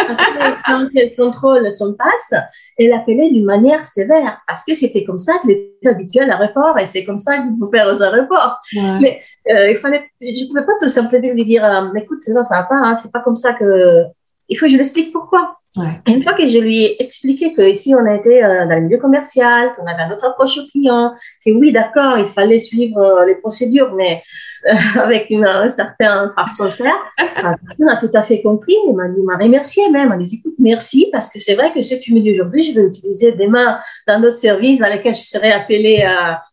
contrôle 1.17 1.71
son 1.71 1.95
passe, 1.95 2.33
elle 2.77 2.93
appelait 2.93 3.29
d'une 3.29 3.45
manière 3.45 3.83
sévère 3.83 4.39
parce 4.47 4.63
que 4.63 4.73
c'était 4.73 5.03
comme 5.03 5.17
ça 5.17 5.33
que 5.43 5.51
était 5.51 5.89
habitué 5.89 6.21
à 6.21 6.25
l'aéroport 6.25 6.77
et 6.79 6.85
c'est 6.85 7.03
comme 7.03 7.19
ça 7.19 7.37
qu'il 7.39 7.57
faut 7.59 7.69
faire 7.69 7.87
aux 7.87 8.01
aéroports. 8.01 8.61
Mais 9.01 9.21
il 9.45 9.77
fallait, 9.77 10.09
je 10.21 10.43
ne 10.43 10.47
pouvais 10.47 10.65
pas 10.65 10.73
tout 10.79 10.87
simplement 10.87 11.33
lui 11.33 11.45
dire, 11.45 11.91
écoute, 11.95 12.23
non, 12.29 12.43
ça 12.43 12.61
va 12.61 12.63
pas, 12.63 12.75
hein, 12.75 12.95
c'est 12.95 13.11
pas 13.11 13.21
comme 13.21 13.35
ça 13.35 13.53
que. 13.53 14.05
Il 14.49 14.57
faut 14.57 14.65
que 14.65 14.71
je 14.71 14.77
l'explique 14.77 15.13
pourquoi. 15.13 15.60
Ouais. 15.77 16.01
Une 16.05 16.21
fois 16.21 16.33
que 16.33 16.45
je 16.49 16.57
lui 16.57 16.83
ai 16.83 17.01
expliqué 17.01 17.53
que 17.53 17.61
ici 17.61 17.95
on 17.95 18.05
a 18.05 18.15
été 18.15 18.43
euh, 18.43 18.65
dans 18.65 18.75
le 18.75 18.81
milieu 18.81 18.97
commercial, 18.97 19.71
qu'on 19.71 19.87
avait 19.87 20.05
notre 20.09 20.25
approche 20.25 20.57
au 20.57 20.67
client, 20.67 21.13
que 21.45 21.51
oui 21.51 21.71
d'accord 21.71 22.17
il 22.17 22.25
fallait 22.25 22.59
suivre 22.59 22.97
euh, 22.97 23.25
les 23.25 23.35
procédures, 23.35 23.93
mais 23.95 24.21
euh, 24.67 24.73
avec 24.99 25.29
une, 25.29 25.45
un 25.45 25.69
certain 25.69 26.29
façon 26.35 26.65
de 26.65 26.71
faire, 26.71 26.97
la 27.41 27.55
personne 27.55 27.87
a 27.87 27.95
tout 27.95 28.09
à 28.13 28.23
fait 28.23 28.41
compris, 28.41 28.75
il 28.85 28.93
m'a 28.93 29.07
m'a 29.07 29.41
remercié 29.41 29.89
même, 29.91 30.11
elle 30.11 30.23
dit 30.23 30.41
écoute 30.43 30.55
merci 30.59 31.07
parce 31.09 31.29
que 31.29 31.39
c'est 31.39 31.55
vrai 31.55 31.71
que 31.71 31.81
ce 31.81 31.95
que 31.95 32.01
tu 32.01 32.13
me 32.13 32.19
dis 32.19 32.31
aujourd'hui, 32.31 32.63
je 32.63 32.73
vais 32.73 32.81
l'utiliser 32.81 33.31
demain 33.31 33.79
dans 34.09 34.19
d'autres 34.19 34.39
services 34.39 34.79
dans 34.79 34.87
lesquels 34.87 35.15
je 35.15 35.23
serais 35.23 35.53
appelée 35.53 36.05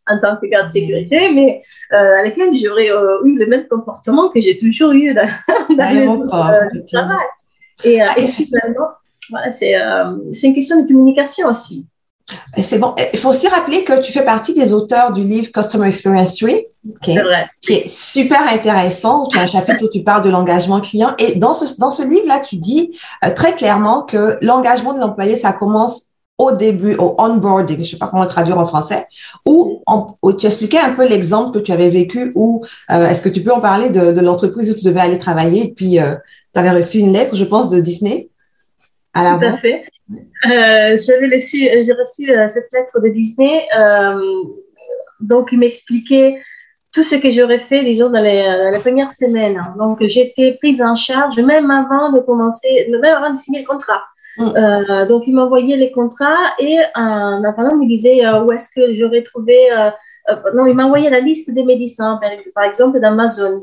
en 0.06 0.20
tant 0.20 0.36
que 0.36 0.46
garde 0.46 0.70
sécurité, 0.70 1.32
mais 1.34 1.60
à 1.90 2.22
lesquels 2.22 2.54
j'aurais 2.54 2.90
eu 3.24 3.36
le 3.36 3.46
même 3.46 3.66
comportement 3.66 4.28
que 4.28 4.40
j'ai 4.40 4.56
toujours 4.56 4.92
eu 4.92 5.12
dans, 5.12 5.26
dans 5.76 6.68
le 6.72 6.84
travail. 6.86 7.26
Et, 7.84 8.00
et 8.16 8.26
finalement 8.26 8.88
voilà, 9.30 9.48
euh, 9.48 10.16
c'est 10.32 10.46
une 10.48 10.54
question 10.54 10.82
de 10.82 10.86
communication 10.86 11.48
aussi. 11.48 11.86
C'est 12.58 12.78
bon. 12.78 12.94
Il 13.12 13.18
faut 13.18 13.30
aussi 13.30 13.48
rappeler 13.48 13.84
que 13.84 14.00
tu 14.00 14.12
fais 14.12 14.24
partie 14.24 14.52
des 14.52 14.72
auteurs 14.72 15.12
du 15.12 15.24
livre 15.24 15.50
Customer 15.50 15.88
Experience 15.88 16.34
Tree, 16.34 16.66
vrai. 17.06 17.46
qui 17.62 17.72
est 17.72 17.88
super 17.88 18.42
intéressant. 18.52 19.26
Tu 19.26 19.38
as 19.38 19.42
un 19.42 19.46
chapitre 19.46 19.84
où 19.84 19.88
tu 19.88 20.02
parles 20.02 20.22
de 20.22 20.28
l'engagement 20.28 20.80
client. 20.80 21.10
Et 21.18 21.36
dans 21.36 21.54
ce, 21.54 21.78
dans 21.78 21.90
ce 21.90 22.02
livre-là, 22.02 22.40
tu 22.40 22.56
dis 22.56 22.98
euh, 23.24 23.32
très 23.32 23.54
clairement 23.54 24.02
que 24.02 24.36
l'engagement 24.42 24.92
de 24.92 25.00
l'employé, 25.00 25.36
ça 25.36 25.52
commence 25.52 26.08
au 26.36 26.52
début, 26.52 26.94
au 26.96 27.16
onboarding, 27.18 27.76
je 27.76 27.80
ne 27.80 27.86
sais 27.86 27.96
pas 27.96 28.06
comment 28.06 28.22
le 28.22 28.28
traduire 28.28 28.58
en 28.58 28.66
français, 28.66 29.08
où, 29.44 29.82
tu 30.38 30.46
expliquais 30.46 30.78
un 30.78 30.92
peu 30.92 31.08
l'exemple 31.08 31.58
que 31.58 31.64
tu 31.64 31.72
avais 31.72 31.88
vécu, 31.88 32.30
ou 32.36 32.64
euh, 32.92 33.08
est-ce 33.08 33.22
que 33.22 33.28
tu 33.28 33.42
peux 33.42 33.52
en 33.52 33.60
parler 33.60 33.90
de, 33.90 34.12
de 34.12 34.20
l'entreprise 34.20 34.70
où 34.70 34.74
tu 34.74 34.84
devais 34.84 35.00
aller 35.00 35.18
travailler, 35.18 35.64
et 35.64 35.72
puis 35.72 35.98
tu 36.54 36.60
avais 36.60 36.70
reçu 36.70 36.98
une 36.98 37.12
lettre, 37.12 37.34
je 37.34 37.44
pense, 37.44 37.68
de 37.68 37.80
Disney 37.80 38.28
tout 39.38 39.44
à 39.44 39.56
fait. 39.56 39.84
Euh, 40.10 40.96
j'avais 40.96 41.34
reçu, 41.34 41.58
j'ai 41.58 41.92
reçu 41.92 42.30
euh, 42.30 42.48
cette 42.48 42.72
lettre 42.72 43.00
de 43.00 43.08
Disney. 43.08 43.66
Euh, 43.78 44.20
donc, 45.20 45.50
il 45.52 45.58
m'expliquait 45.58 46.40
tout 46.92 47.02
ce 47.02 47.16
que 47.16 47.30
j'aurais 47.30 47.58
fait, 47.58 47.84
disons, 47.84 48.08
dans 48.08 48.22
les, 48.22 48.42
dans 48.72 48.80
premières 48.80 49.12
semaines. 49.14 49.62
Donc, 49.78 49.98
j'étais 50.06 50.56
prise 50.60 50.80
en 50.80 50.94
charge, 50.94 51.38
même 51.38 51.70
avant 51.70 52.12
de 52.12 52.20
commencer, 52.20 52.88
même 52.90 53.04
avant 53.04 53.30
de 53.30 53.36
signer 53.36 53.60
le 53.60 53.66
contrat. 53.66 54.02
Mm. 54.38 55.08
donc, 55.08 55.24
il 55.26 55.34
m'envoyait 55.34 55.76
les 55.76 55.90
contrats 55.90 56.54
et 56.60 56.78
en 56.94 57.42
attendant, 57.42 57.70
il 57.72 57.78
me 57.78 57.88
disait 57.88 58.20
où 58.40 58.52
est-ce 58.52 58.70
que 58.70 58.94
j'aurais 58.94 59.22
trouvé. 59.22 59.56
non, 60.54 60.66
il 60.66 60.74
m'envoyait 60.74 61.10
la 61.10 61.20
liste 61.20 61.50
des 61.50 61.64
médecins, 61.64 62.20
par, 62.54 62.64
exemple, 62.64 63.00
d'Amazon, 63.00 63.60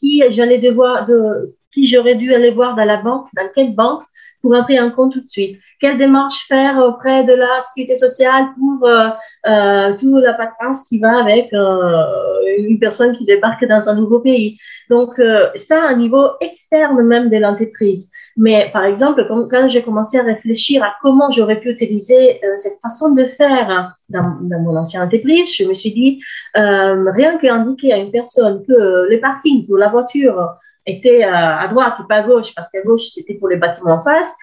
qui 0.00 0.22
j'allais 0.30 0.58
devoir, 0.58 1.06
de, 1.06 1.54
qui 1.76 1.86
j'aurais 1.86 2.14
dû 2.14 2.32
aller 2.32 2.52
voir 2.52 2.74
dans 2.74 2.84
la 2.84 2.96
banque, 2.96 3.26
dans 3.36 3.48
quelle 3.54 3.74
banque, 3.74 4.02
pour 4.40 4.54
entrer 4.54 4.80
en 4.80 4.90
compte 4.90 5.12
tout 5.12 5.20
de 5.20 5.26
suite. 5.26 5.58
Quelle 5.80 5.98
démarche 5.98 6.46
faire 6.48 6.78
auprès 6.78 7.24
de 7.24 7.32
la 7.32 7.60
sécurité 7.60 7.96
sociale 7.96 8.46
pour 8.56 8.88
euh, 8.88 9.08
euh, 9.46 9.92
toute 9.98 10.22
la 10.22 10.34
paperasse 10.34 10.84
qui 10.84 10.98
va 10.98 11.20
avec 11.20 11.52
euh, 11.52 12.56
une 12.58 12.78
personne 12.78 13.16
qui 13.16 13.24
débarque 13.24 13.66
dans 13.66 13.88
un 13.88 13.94
nouveau 13.94 14.20
pays. 14.20 14.56
Donc, 14.88 15.18
euh, 15.18 15.48
ça, 15.56 15.82
à 15.82 15.88
un 15.88 15.96
niveau 15.96 16.28
externe 16.40 17.02
même 17.02 17.28
de 17.28 17.36
l'entreprise. 17.36 18.10
Mais 18.36 18.70
par 18.72 18.84
exemple, 18.84 19.26
quand, 19.28 19.68
j'ai 19.68 19.82
commencé 19.82 20.18
à 20.18 20.22
réfléchir 20.22 20.82
à 20.82 20.94
comment 21.02 21.30
j'aurais 21.30 21.58
pu 21.58 21.70
utiliser 21.70 22.40
euh, 22.44 22.54
cette 22.54 22.78
façon 22.80 23.14
de 23.14 23.24
faire 23.24 23.96
dans, 24.10 24.36
dans, 24.40 24.60
mon 24.60 24.76
ancienne 24.76 25.02
entreprise, 25.02 25.52
je 25.58 25.64
me 25.64 25.74
suis 25.74 25.92
dit, 25.92 26.22
rien 26.54 27.36
qu'indiquer 27.38 27.92
à 27.92 27.96
une 27.96 28.12
personne 28.12 28.64
que 28.66 29.08
les 29.10 29.18
parkings 29.18 29.66
pour 29.66 29.76
la 29.76 29.88
voiture 29.88 30.56
était 30.86 31.24
à 31.24 31.66
droite 31.68 31.94
et 32.00 32.06
pas 32.08 32.16
à 32.16 32.22
gauche, 32.22 32.54
parce 32.54 32.70
qu'à 32.70 32.82
gauche, 32.82 33.06
c'était 33.12 33.34
pour 33.34 33.48
les 33.48 33.56
bâtiments 33.56 33.94
en 33.94 34.02
face. 34.02 34.34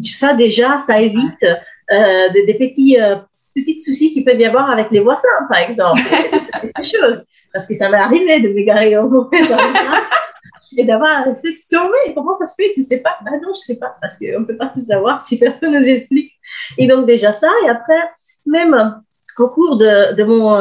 Ça, 0.00 0.34
déjà, 0.34 0.78
ça 0.78 1.00
évite 1.00 1.44
euh, 1.90 2.28
des, 2.32 2.54
petits, 2.54 3.00
euh, 3.00 3.16
petits 3.54 3.80
soucis 3.80 4.12
qu'il 4.12 4.24
peut 4.24 4.36
y 4.36 4.44
avoir 4.44 4.70
avec 4.70 4.90
les 4.90 5.00
voisins, 5.00 5.28
par 5.48 5.58
exemple. 5.58 6.00
quelque 6.60 6.84
chose. 6.84 7.24
Parce 7.52 7.66
que 7.66 7.74
ça 7.74 7.88
m'est 7.88 7.98
arrivé 7.98 8.40
de 8.40 8.48
m'égarer 8.48 8.96
au 8.96 9.08
mauvais 9.08 9.40
et 10.76 10.84
d'avoir 10.84 11.08
la 11.08 11.32
réflexion, 11.32 11.80
mais 11.90 12.14
comment 12.14 12.34
ça 12.34 12.46
se 12.46 12.54
fait? 12.54 12.72
Tu 12.72 12.82
sais 12.82 12.98
pas? 12.98 13.18
Ben 13.24 13.40
non, 13.42 13.52
je 13.52 13.60
sais 13.60 13.78
pas, 13.78 13.96
parce 14.00 14.16
qu'on 14.16 14.40
ne 14.40 14.44
peut 14.44 14.56
pas 14.56 14.68
tout 14.68 14.80
savoir 14.80 15.24
si 15.24 15.38
personne 15.38 15.76
nous 15.76 15.88
explique. 15.88 16.32
Et 16.76 16.86
donc, 16.86 17.06
déjà 17.06 17.32
ça, 17.32 17.50
et 17.64 17.68
après, 17.68 18.00
même 18.46 19.02
au 19.40 19.48
cours 19.48 19.76
de, 19.76 20.14
de 20.14 20.24
mon 20.24 20.56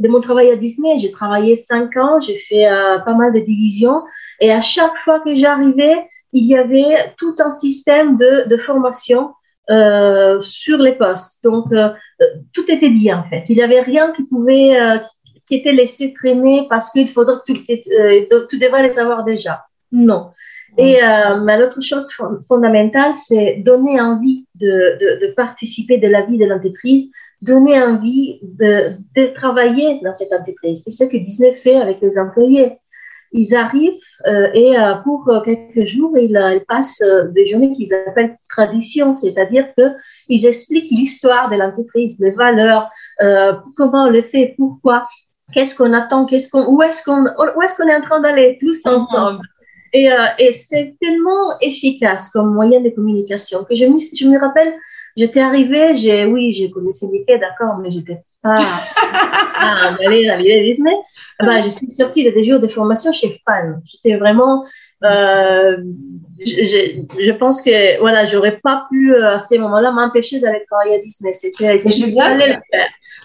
de 0.00 0.08
mon 0.08 0.20
travail 0.20 0.50
à 0.50 0.56
Disney, 0.56 0.96
j'ai 0.98 1.10
travaillé 1.10 1.56
cinq 1.56 1.96
ans, 1.96 2.20
j'ai 2.20 2.38
fait 2.38 2.66
euh, 2.66 2.98
pas 3.00 3.14
mal 3.14 3.32
de 3.32 3.40
divisions 3.40 4.02
et 4.40 4.50
à 4.50 4.60
chaque 4.60 4.96
fois 4.96 5.20
que 5.20 5.34
j'arrivais, 5.34 6.08
il 6.32 6.46
y 6.46 6.56
avait 6.56 7.12
tout 7.18 7.34
un 7.38 7.50
système 7.50 8.16
de, 8.16 8.48
de 8.48 8.56
formation 8.56 9.32
euh, 9.70 10.40
sur 10.40 10.78
les 10.78 10.92
postes. 10.92 11.44
Donc, 11.44 11.72
euh, 11.72 11.90
tout 12.52 12.64
était 12.70 12.90
dit 12.90 13.12
en 13.12 13.24
fait. 13.24 13.44
Il 13.48 13.56
n'y 13.56 13.62
avait 13.62 13.80
rien 13.80 14.12
qui 14.12 14.22
pouvait, 14.24 14.78
qui 15.46 15.56
était 15.56 15.72
laissé 15.72 16.12
traîner 16.12 16.66
parce 16.68 16.90
qu'il 16.90 17.08
faudrait 17.08 17.36
que 17.46 18.28
tout, 18.28 18.46
tout 18.46 18.58
devrait 18.58 18.84
les 18.84 18.92
savoir 18.92 19.24
déjà. 19.24 19.64
Non. 19.92 20.30
Et 20.78 21.02
euh, 21.02 21.58
l'autre 21.58 21.82
chose 21.82 22.08
fondamentale, 22.48 23.14
c'est 23.16 23.56
donner 23.64 24.00
envie 24.00 24.46
de, 24.54 24.66
de, 25.00 25.26
de, 25.26 25.32
participer 25.34 25.98
de 25.98 26.06
la 26.06 26.22
vie 26.22 26.38
de 26.38 26.44
l'entreprise, 26.44 27.12
donner 27.42 27.80
envie 27.82 28.40
de, 28.42 28.96
de, 29.16 29.26
travailler 29.28 30.00
dans 30.02 30.14
cette 30.14 30.32
entreprise. 30.32 30.82
C'est 30.84 30.90
ce 30.90 31.04
que 31.04 31.16
Disney 31.16 31.52
fait 31.52 31.76
avec 31.76 32.00
les 32.00 32.18
employés. 32.18 32.78
Ils 33.32 33.54
arrivent 33.54 33.92
euh, 34.26 34.48
et 34.54 34.76
euh, 34.76 34.96
pour 35.04 35.30
quelques 35.44 35.84
jours, 35.84 36.18
ils, 36.18 36.36
euh, 36.36 36.56
ils 36.56 36.64
passent 36.66 37.00
euh, 37.00 37.28
des 37.28 37.46
journées 37.46 37.72
qu'ils 37.74 37.94
appellent 37.94 38.36
tradition, 38.48 39.14
c'est-à-dire 39.14 39.68
qu'ils 39.74 40.46
expliquent 40.46 40.90
l'histoire 40.90 41.48
de 41.48 41.56
l'entreprise, 41.56 42.18
les 42.18 42.32
valeurs, 42.32 42.90
euh, 43.22 43.52
comment 43.76 44.06
on 44.06 44.10
le 44.10 44.22
fait, 44.22 44.54
pourquoi, 44.58 45.06
qu'est-ce 45.52 45.76
qu'on 45.76 45.92
attend, 45.92 46.26
qu'est-ce 46.26 46.50
qu'on, 46.50 46.66
où 46.66 46.82
est-ce 46.82 47.04
qu'on, 47.04 47.24
où 47.24 47.62
est-ce 47.62 47.76
qu'on 47.76 47.88
est 47.88 47.94
en 47.94 48.02
train 48.02 48.20
d'aller 48.20 48.58
tous 48.60 48.84
ensemble. 48.84 49.46
Et, 49.92 50.10
euh, 50.12 50.16
et 50.38 50.52
c'est 50.52 50.96
tellement 51.00 51.58
efficace 51.60 52.30
comme 52.30 52.54
moyen 52.54 52.80
de 52.80 52.90
communication 52.90 53.64
que 53.64 53.74
je 53.74 53.86
me, 53.86 53.98
je 53.98 54.26
me 54.26 54.38
rappelle, 54.38 54.72
j'étais 55.16 55.40
arrivée, 55.40 55.94
j'ai, 55.94 56.24
oui, 56.24 56.52
j'ai 56.52 56.70
connaissé 56.70 57.06
Mickey, 57.06 57.38
d'accord, 57.38 57.78
mais 57.78 57.90
j'étais 57.90 58.22
pas 58.42 58.58
à 59.60 59.94
aller 60.06 60.28
à 60.28 60.38
Disney. 60.38 60.94
Bah, 61.38 61.62
je 61.62 61.68
suis 61.68 61.90
sortie 61.94 62.24
de 62.24 62.30
des 62.30 62.44
jours 62.44 62.60
de 62.60 62.68
formation 62.68 63.12
chez 63.12 63.40
Fan. 63.46 63.80
J'étais 63.84 64.16
vraiment, 64.16 64.64
euh, 65.04 65.76
je, 66.44 67.02
je, 67.18 67.32
pense 67.32 67.62
que 67.62 68.00
voilà, 68.00 68.24
j'aurais 68.24 68.58
pas 68.58 68.86
pu 68.90 69.14
euh, 69.14 69.36
à 69.36 69.40
ces 69.40 69.58
moments-là 69.58 69.92
m'empêcher 69.92 70.40
d'aller 70.40 70.62
travailler 70.70 70.96
à 70.96 71.02
Disney. 71.02 71.32
C'était, 71.32 71.80
je 71.80 72.06
le 72.06 72.12
faire. 72.12 72.60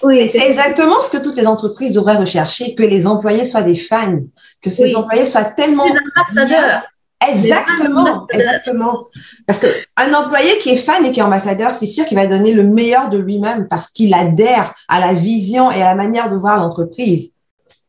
Oui, 0.04 0.28
c'est 0.28 0.46
exactement 0.46 1.02
ce 1.02 1.10
que 1.10 1.24
toutes 1.24 1.38
les 1.38 1.48
entreprises 1.48 1.96
devraient 1.96 2.18
rechercher, 2.18 2.76
que 2.76 2.84
les 2.84 3.08
employés 3.08 3.46
soient 3.46 3.62
des 3.62 3.76
fans, 3.76 4.20
que 4.62 4.70
ces 4.70 4.94
employés 4.94 5.26
soient 5.26 5.46
tellement... 5.46 5.86
Des 5.86 6.00
ambassadeurs. 6.36 6.84
Exactement, 7.30 8.28
exactement. 8.32 9.08
Parce 9.48 9.60
qu'un 9.60 10.14
employé 10.14 10.58
qui 10.60 10.70
est 10.70 10.78
fan 10.78 11.06
et 11.06 11.12
qui 11.12 11.20
est 11.20 11.24
ambassadeur, 11.24 11.72
c'est 11.72 11.86
sûr 11.86 12.06
qu'il 12.06 12.18
va 12.18 12.28
donner 12.28 12.54
le 12.54 12.64
meilleur 12.64 13.10
de 13.10 13.18
lui-même 13.18 13.68
parce 13.70 13.88
qu'il 13.88 14.14
adhère 14.14 14.74
à 14.88 15.00
la 15.00 15.14
vision 15.14 15.72
et 15.72 15.82
à 15.82 15.86
la 15.86 15.96
manière 15.96 16.30
de 16.30 16.36
voir 16.36 16.58
l'entreprise. 16.58 17.32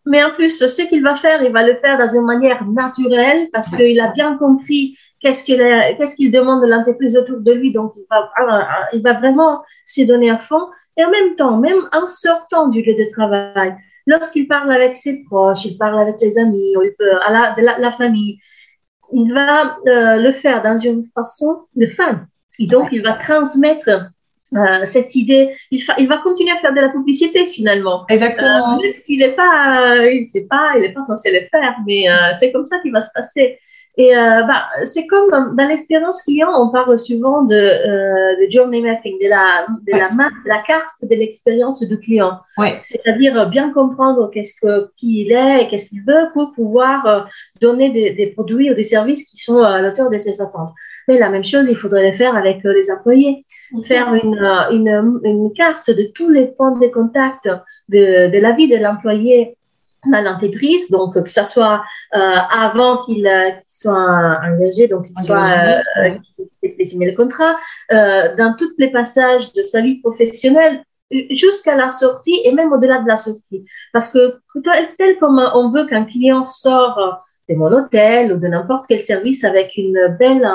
Mais 0.06 0.22
en 0.22 0.30
plus, 0.30 0.64
ce 0.64 0.82
qu'il 0.82 1.02
va 1.02 1.16
faire, 1.16 1.42
il 1.42 1.52
va 1.52 1.64
le 1.66 1.74
faire 1.80 1.98
dans 1.98 2.08
une 2.08 2.24
manière 2.24 2.64
naturelle 2.64 3.48
parce 3.52 3.70
qu'il 3.70 3.98
a 4.00 4.12
bien 4.12 4.38
compris 4.38 4.96
qu'est-ce 5.20 5.42
qu'il 5.42 5.58
qu'est-ce 5.98 6.14
qu'il 6.14 6.30
demande 6.30 6.62
de 6.62 6.68
l'entreprise 6.68 7.16
autour 7.16 7.40
de 7.40 7.52
lui. 7.52 7.72
Donc, 7.72 7.92
il 7.96 8.04
va, 8.08 8.30
ah, 8.36 8.88
il 8.92 9.02
va 9.02 9.14
vraiment 9.14 9.62
s'y 9.84 10.06
donner 10.06 10.30
à 10.30 10.38
fond. 10.38 10.68
Et 10.96 11.04
en 11.04 11.10
même 11.10 11.34
temps, 11.34 11.56
même 11.58 11.88
en 11.92 12.06
sortant 12.06 12.68
du 12.68 12.82
lieu 12.82 12.94
de 12.94 13.10
travail, 13.12 13.74
lorsqu'il 14.06 14.46
parle 14.46 14.72
avec 14.72 14.96
ses 14.96 15.24
proches, 15.24 15.64
il 15.64 15.76
parle 15.76 16.00
avec 16.00 16.16
les 16.20 16.38
amis, 16.38 16.72
il 16.72 16.94
peut, 16.98 17.10
à 17.22 17.32
la, 17.32 17.54
de 17.54 17.80
la, 17.82 17.92
famille, 17.92 18.38
il 19.12 19.32
va 19.32 19.76
euh, 19.86 20.16
le 20.16 20.32
faire 20.32 20.62
dans 20.62 20.76
une 20.76 21.06
façon 21.14 21.62
de 21.74 21.86
fan. 21.86 22.26
Et 22.58 22.66
donc, 22.66 22.88
il 22.92 23.02
va 23.02 23.12
transmettre 23.14 24.10
euh, 24.54 24.84
cette 24.84 25.14
idée. 25.14 25.54
Il, 25.70 25.82
il, 25.98 26.08
va 26.08 26.18
continuer 26.18 26.52
à 26.52 26.60
faire 26.60 26.72
de 26.72 26.80
la 26.80 26.88
publicité 26.88 27.46
finalement. 27.46 28.04
Exactement. 28.08 28.78
Euh, 28.78 28.92
il 29.08 29.18
n'est 29.18 29.32
pas, 29.32 30.06
il 30.06 30.24
sait 30.24 30.46
pas, 30.48 30.72
il 30.76 30.82
n'est 30.82 30.92
pas 30.92 31.02
censé 31.02 31.32
le 31.32 31.46
faire, 31.50 31.74
mais 31.86 32.08
euh, 32.08 32.32
c'est 32.38 32.52
comme 32.52 32.64
ça 32.64 32.78
qu'il 32.80 32.92
va 32.92 33.00
se 33.00 33.10
passer. 33.14 33.58
Et 33.98 34.14
euh, 34.14 34.42
bah, 34.42 34.66
c'est 34.84 35.06
comme 35.06 35.30
dans 35.30 35.68
l'expérience 35.68 36.20
client, 36.22 36.50
on 36.54 36.70
parle 36.70 37.00
souvent 37.00 37.44
de, 37.44 37.54
euh, 37.54 38.36
de 38.36 38.50
journey 38.50 38.82
mapping, 38.82 39.18
de 39.22 39.28
la, 39.28 39.66
de 39.70 39.98
la 39.98 40.10
map, 40.10 40.28
la 40.44 40.58
carte 40.58 41.02
de 41.02 41.14
l'expérience 41.14 41.82
du 41.82 41.98
client. 41.98 42.38
Ouais. 42.58 42.78
C'est-à-dire 42.82 43.48
bien 43.48 43.72
comprendre 43.72 44.30
qu'est-ce 44.30 44.52
que 44.60 44.90
qui 44.98 45.22
il 45.22 45.32
est 45.32 45.62
et 45.62 45.68
qu'est-ce 45.68 45.88
qu'il 45.88 46.02
veut 46.06 46.28
pour 46.34 46.52
pouvoir 46.52 47.06
euh, 47.06 47.20
donner 47.62 47.90
des, 47.90 48.10
des, 48.10 48.26
produits 48.26 48.70
ou 48.70 48.74
des 48.74 48.84
services 48.84 49.24
qui 49.24 49.38
sont 49.38 49.62
à 49.62 49.80
l'auteur 49.80 50.10
de 50.10 50.18
ses 50.18 50.42
attentes. 50.42 50.74
Mais 51.08 51.18
la 51.18 51.30
même 51.30 51.44
chose, 51.44 51.66
il 51.70 51.76
faudrait 51.76 52.10
le 52.10 52.16
faire 52.18 52.36
avec 52.36 52.64
les 52.64 52.90
employés. 52.90 53.46
Faire 53.84 54.12
une, 54.14 54.44
une, 54.72 55.20
une, 55.24 55.52
carte 55.54 55.88
de 55.88 56.10
tous 56.14 56.28
les 56.28 56.48
points 56.48 56.78
de 56.78 56.86
contact 56.88 57.48
de, 57.88 58.30
de 58.30 58.38
la 58.38 58.52
vie 58.52 58.68
de 58.68 58.76
l'employé 58.76 59.56
dans 60.10 60.22
l'entreprise, 60.22 60.90
donc 60.90 61.14
que 61.22 61.30
ce 61.30 61.44
soit 61.44 61.82
euh, 62.14 62.18
avant 62.18 63.04
qu'il 63.04 63.26
euh, 63.26 63.50
soit 63.66 64.40
engagé, 64.44 64.88
donc 64.88 65.06
qu'il 65.06 65.18
soit 65.24 65.52
euh, 65.98 66.16
qu'il 66.62 66.86
signé 66.86 67.10
le 67.10 67.16
contrat, 67.16 67.56
euh, 67.92 68.34
dans 68.36 68.54
tous 68.56 68.72
les 68.78 68.90
passages 68.90 69.52
de 69.52 69.62
sa 69.62 69.80
vie 69.80 70.00
professionnelle 70.00 70.82
jusqu'à 71.30 71.76
la 71.76 71.90
sortie 71.90 72.40
et 72.44 72.52
même 72.52 72.72
au-delà 72.72 73.00
de 73.00 73.06
la 73.06 73.16
sortie. 73.16 73.64
Parce 73.92 74.08
que 74.08 74.40
tel 74.98 75.18
comme 75.18 75.38
on 75.54 75.70
veut 75.70 75.86
qu'un 75.86 76.04
client 76.04 76.44
sort 76.44 77.24
de 77.48 77.54
mon 77.54 77.72
hôtel 77.72 78.32
ou 78.32 78.38
de 78.38 78.48
n'importe 78.48 78.86
quel 78.88 79.00
service 79.00 79.44
avec 79.44 79.76
une 79.76 80.16
belle 80.18 80.48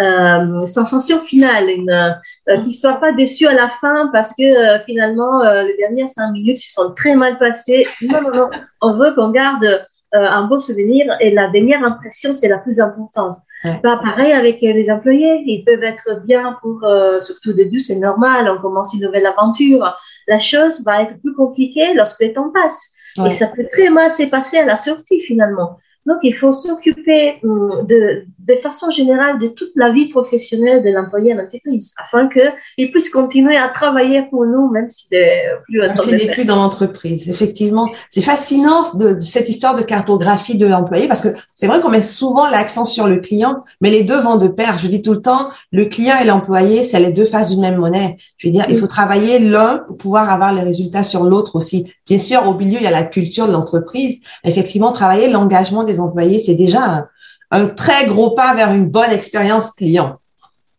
euh, 0.00 0.64
sensation 0.66 1.18
finale, 1.20 1.68
une, 1.68 1.90
euh, 1.90 2.62
qu'il 2.62 2.72
soit 2.72 3.00
pas 3.00 3.12
déçu 3.12 3.46
à 3.46 3.52
la 3.52 3.68
fin 3.68 4.08
parce 4.12 4.34
que 4.34 4.42
euh, 4.42 4.78
finalement 4.84 5.42
euh, 5.42 5.62
les 5.64 5.76
dernières 5.76 6.08
cinq 6.08 6.30
minutes 6.32 6.58
se 6.58 6.72
sont 6.72 6.94
très 6.94 7.14
mal 7.14 7.38
passées. 7.38 7.86
Non, 8.02 8.22
non, 8.22 8.30
non. 8.34 8.50
On 8.80 8.94
veut 8.94 9.14
qu'on 9.14 9.30
garde 9.30 9.64
euh, 9.64 9.78
un 10.12 10.44
beau 10.44 10.58
souvenir 10.58 11.04
et 11.20 11.30
la 11.30 11.48
dernière 11.48 11.84
impression 11.84 12.32
c'est 12.32 12.48
la 12.48 12.58
plus 12.58 12.80
importante. 12.80 13.36
Ouais. 13.64 13.78
Bah, 13.82 14.00
pareil 14.02 14.32
avec 14.32 14.60
les 14.60 14.90
employés, 14.90 15.42
ils 15.46 15.64
peuvent 15.64 15.82
être 15.82 16.24
bien 16.24 16.56
pour 16.62 16.80
surtout 17.20 17.50
au 17.50 17.54
début 17.54 17.80
c'est 17.80 17.96
normal, 17.96 18.48
on 18.48 18.60
commence 18.62 18.94
une 18.94 19.02
nouvelle 19.02 19.26
aventure. 19.26 19.98
La 20.28 20.38
chose 20.38 20.82
va 20.84 21.02
être 21.02 21.20
plus 21.20 21.34
compliquée 21.34 21.92
lorsque 21.94 22.22
le 22.22 22.32
temps 22.32 22.50
passe. 22.54 22.92
Ouais. 23.16 23.30
Et 23.30 23.32
ça 23.32 23.48
peut 23.48 23.66
très 23.72 23.90
mal 23.90 24.14
se 24.14 24.22
passer 24.24 24.58
à 24.58 24.64
la 24.64 24.76
sortie 24.76 25.20
finalement. 25.20 25.78
Donc, 26.08 26.18
il 26.22 26.34
faut 26.34 26.52
s'occuper 26.52 27.34
hum, 27.44 27.86
de, 27.86 28.24
de 28.48 28.54
façon 28.54 28.90
générale 28.90 29.38
de 29.38 29.48
toute 29.48 29.72
la 29.76 29.90
vie 29.90 30.08
professionnelle 30.08 30.82
de 30.82 30.88
l'employé 30.88 31.34
en 31.34 31.38
entreprise 31.38 31.94
afin 32.02 32.28
qu'il 32.28 32.90
puisse 32.90 33.10
continuer 33.10 33.56
à 33.56 33.68
travailler 33.68 34.22
pour 34.30 34.46
nous, 34.46 34.70
même 34.70 34.88
s'il 34.88 35.18
n'est 35.18 35.42
plus, 35.64 35.82
s'il 36.02 36.30
plus 36.30 36.44
dans 36.46 36.56
l'entreprise. 36.56 37.28
Effectivement, 37.28 37.90
c'est 38.10 38.22
fascinant 38.22 38.82
de, 38.94 39.14
de, 39.14 39.20
cette 39.20 39.50
histoire 39.50 39.76
de 39.76 39.82
cartographie 39.82 40.56
de 40.56 40.66
l'employé 40.66 41.08
parce 41.08 41.20
que 41.20 41.28
c'est 41.54 41.66
vrai 41.66 41.80
qu'on 41.80 41.90
met 41.90 42.02
souvent 42.02 42.48
l'accent 42.48 42.86
sur 42.86 43.06
le 43.06 43.18
client, 43.18 43.64
mais 43.82 43.90
les 43.90 44.02
deux 44.02 44.18
vont 44.18 44.36
de 44.36 44.48
pair. 44.48 44.78
Je 44.78 44.88
dis 44.88 45.02
tout 45.02 45.12
le 45.12 45.20
temps, 45.20 45.50
le 45.70 45.84
client 45.84 46.16
et 46.22 46.24
l'employé, 46.24 46.84
c'est 46.84 47.00
les 47.00 47.12
deux 47.12 47.26
faces 47.26 47.50
d'une 47.50 47.60
même 47.60 47.76
monnaie. 47.76 48.16
Je 48.38 48.48
veux 48.48 48.52
dire, 48.52 48.64
il 48.70 48.78
faut 48.78 48.86
travailler 48.86 49.38
l'un 49.38 49.84
pour 49.86 49.98
pouvoir 49.98 50.30
avoir 50.30 50.54
les 50.54 50.62
résultats 50.62 51.02
sur 51.02 51.24
l'autre 51.24 51.56
aussi. 51.56 51.92
Bien 52.06 52.18
sûr, 52.18 52.48
au 52.48 52.54
milieu, 52.54 52.78
il 52.78 52.84
y 52.84 52.86
a 52.86 52.90
la 52.90 53.04
culture 53.04 53.46
de 53.46 53.52
l'entreprise. 53.52 54.20
Effectivement, 54.44 54.92
travailler 54.92 55.28
l'engagement 55.28 55.84
des 55.84 55.97
employés, 56.00 56.40
c'est 56.40 56.54
déjà 56.54 56.84
un, 56.84 57.08
un, 57.50 57.66
très 57.68 58.06
gros 58.06 58.30
pas 58.30 58.54
vers 58.54 58.72
une 58.72 58.88
bonne 58.88 59.10
expérience 59.10 59.70
client. 59.72 60.18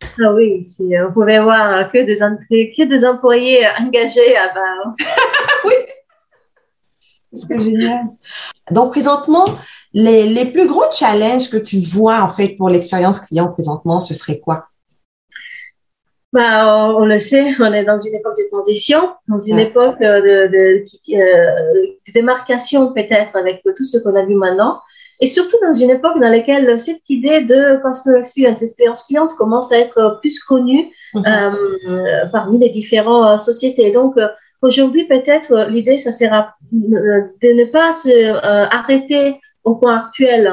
Ah 0.01 0.33
oui, 0.33 0.63
si 0.63 0.91
on 1.05 1.11
pouvait 1.11 1.41
voir 1.41 1.91
que 1.91 1.97
des, 1.99 2.73
que 2.75 2.83
des 2.83 3.05
employés 3.05 3.65
engagés, 3.79 4.35
ah 4.37 4.51
ben... 4.53 5.05
oui, 5.65 5.73
ce 7.31 7.41
serait 7.41 7.59
génial. 7.59 8.05
Donc, 8.71 8.91
présentement, 8.91 9.45
les, 9.93 10.27
les 10.27 10.45
plus 10.45 10.67
gros 10.67 10.89
challenges 10.91 11.49
que 11.49 11.57
tu 11.57 11.79
vois, 11.79 12.21
en 12.21 12.29
fait, 12.29 12.55
pour 12.57 12.69
l'expérience 12.69 13.19
client 13.19 13.49
présentement, 13.49 14.01
ce 14.01 14.13
serait 14.13 14.39
quoi? 14.39 14.65
Bah, 16.31 16.91
on, 16.91 17.01
on, 17.01 17.05
le 17.05 17.17
sait, 17.17 17.55
on 17.59 17.73
est 17.73 17.83
dans 17.83 17.97
une 17.97 18.13
époque 18.13 18.37
de 18.37 18.47
transition, 18.51 19.15
dans 19.27 19.39
une 19.39 19.55
ouais. 19.55 19.63
époque 19.63 19.99
de, 19.99 20.05
de, 20.05 20.47
de, 20.47 20.85
de 22.07 22.13
démarcation 22.13 22.93
peut-être 22.93 23.35
avec 23.35 23.63
tout 23.63 23.83
ce 23.83 23.97
qu'on 23.97 24.15
a 24.15 24.25
vu 24.25 24.35
maintenant, 24.35 24.79
et 25.21 25.27
surtout 25.27 25.57
dans 25.61 25.73
une 25.73 25.89
époque 25.89 26.19
dans 26.19 26.29
laquelle 26.29 26.79
cette 26.79 27.09
idée 27.09 27.41
de 27.41 27.81
customer 27.83 28.19
experience, 28.19 28.61
expérience 28.61 29.03
cliente 29.03 29.33
commence 29.35 29.71
à 29.71 29.79
être 29.79 30.19
plus 30.21 30.39
connue 30.39 30.83
mm 31.13 31.21
-hmm. 31.21 31.55
euh, 31.89 32.25
parmi 32.31 32.57
les 32.63 32.69
différentes 32.79 33.27
euh, 33.27 33.37
sociétés. 33.49 33.91
Donc 33.99 34.13
euh, 34.17 34.27
aujourd'hui 34.67 35.03
peut-être 35.13 35.51
l'idée 35.73 35.97
ça 36.05 36.11
sera 36.19 36.39
de 36.71 37.49
ne 37.61 37.65
pas 37.77 37.89
se 38.03 38.15
arrêter 38.79 39.25
au 39.67 39.73
point 39.79 39.95
actuel 40.03 40.43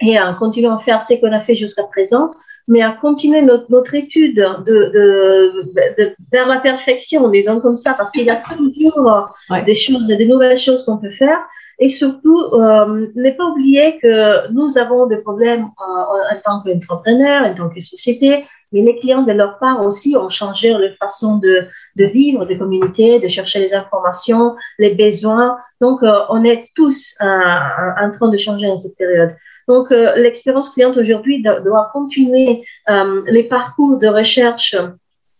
et 0.00 0.16
à 0.16 0.32
continuer 0.38 0.68
à 0.68 0.78
faire 0.78 1.02
ce 1.02 1.14
qu'on 1.14 1.32
a 1.32 1.40
fait 1.40 1.56
jusqu'à 1.56 1.84
présent, 1.84 2.32
mais 2.68 2.82
à 2.82 2.92
continuer 2.92 3.42
notre, 3.42 3.66
notre 3.70 3.94
étude 3.94 4.36
de, 4.36 4.64
de, 4.64 5.72
de, 5.98 6.14
vers 6.30 6.46
la 6.46 6.60
perfection, 6.60 7.28
disons 7.30 7.60
comme 7.60 7.74
ça, 7.74 7.94
parce 7.94 8.10
qu'il 8.10 8.26
y 8.26 8.30
a 8.30 8.36
toujours 8.36 9.30
ouais. 9.50 9.62
des 9.64 9.74
choses, 9.74 10.06
des 10.06 10.26
nouvelles 10.26 10.58
choses 10.58 10.84
qu'on 10.84 10.98
peut 10.98 11.10
faire. 11.10 11.38
Et 11.80 11.88
surtout, 11.88 12.36
euh, 12.54 13.06
ne 13.14 13.30
pas 13.30 13.44
oublier 13.44 13.98
que 13.98 14.52
nous 14.52 14.78
avons 14.78 15.06
des 15.06 15.18
problèmes 15.18 15.62
euh, 15.62 16.34
en 16.34 16.40
tant 16.44 16.62
qu'entrepreneurs, 16.62 17.44
en 17.44 17.54
tant 17.54 17.70
que 17.70 17.80
société, 17.80 18.44
mais 18.72 18.82
les 18.82 18.98
clients 18.98 19.22
de 19.22 19.32
leur 19.32 19.58
part 19.58 19.84
aussi 19.84 20.16
ont 20.16 20.28
changé 20.28 20.70
leur 20.70 20.94
façon 20.98 21.38
de, 21.38 21.66
de 21.96 22.04
vivre, 22.04 22.44
de 22.44 22.54
communiquer, 22.54 23.18
de 23.18 23.28
chercher 23.28 23.60
les 23.60 23.74
informations, 23.74 24.56
les 24.78 24.94
besoins. 24.94 25.58
Donc, 25.80 26.02
euh, 26.02 26.12
on 26.28 26.44
est 26.44 26.68
tous 26.74 27.14
en 27.20 28.10
train 28.10 28.28
de 28.28 28.36
changer 28.36 28.66
dans 28.66 28.76
cette 28.76 28.96
période. 28.96 29.36
Donc, 29.68 29.92
euh, 29.92 30.16
l'expérience 30.16 30.70
cliente 30.70 30.96
aujourd'hui 30.96 31.42
doit 31.42 31.90
continuer 31.92 32.64
euh, 32.88 33.22
les 33.26 33.44
parcours 33.44 33.98
de 33.98 34.08
recherche 34.08 34.74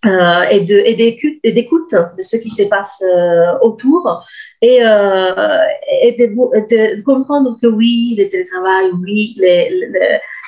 euh, 0.06 0.42
et 0.52 0.60
de 0.60 0.74
et 0.86 0.94
d'écoute 1.52 1.92
de 1.92 2.22
ce 2.22 2.36
qui 2.36 2.50
se 2.50 2.62
passe 2.62 3.02
euh, 3.02 3.58
autour 3.62 4.22
et, 4.62 4.78
euh, 4.80 5.58
et 6.02 6.12
de, 6.12 6.26
de, 6.26 7.02
comprendre 7.02 7.58
que 7.60 7.66
oui, 7.66 8.14
le 8.16 8.30
télétravail, 8.30 8.90
oui, 9.02 9.36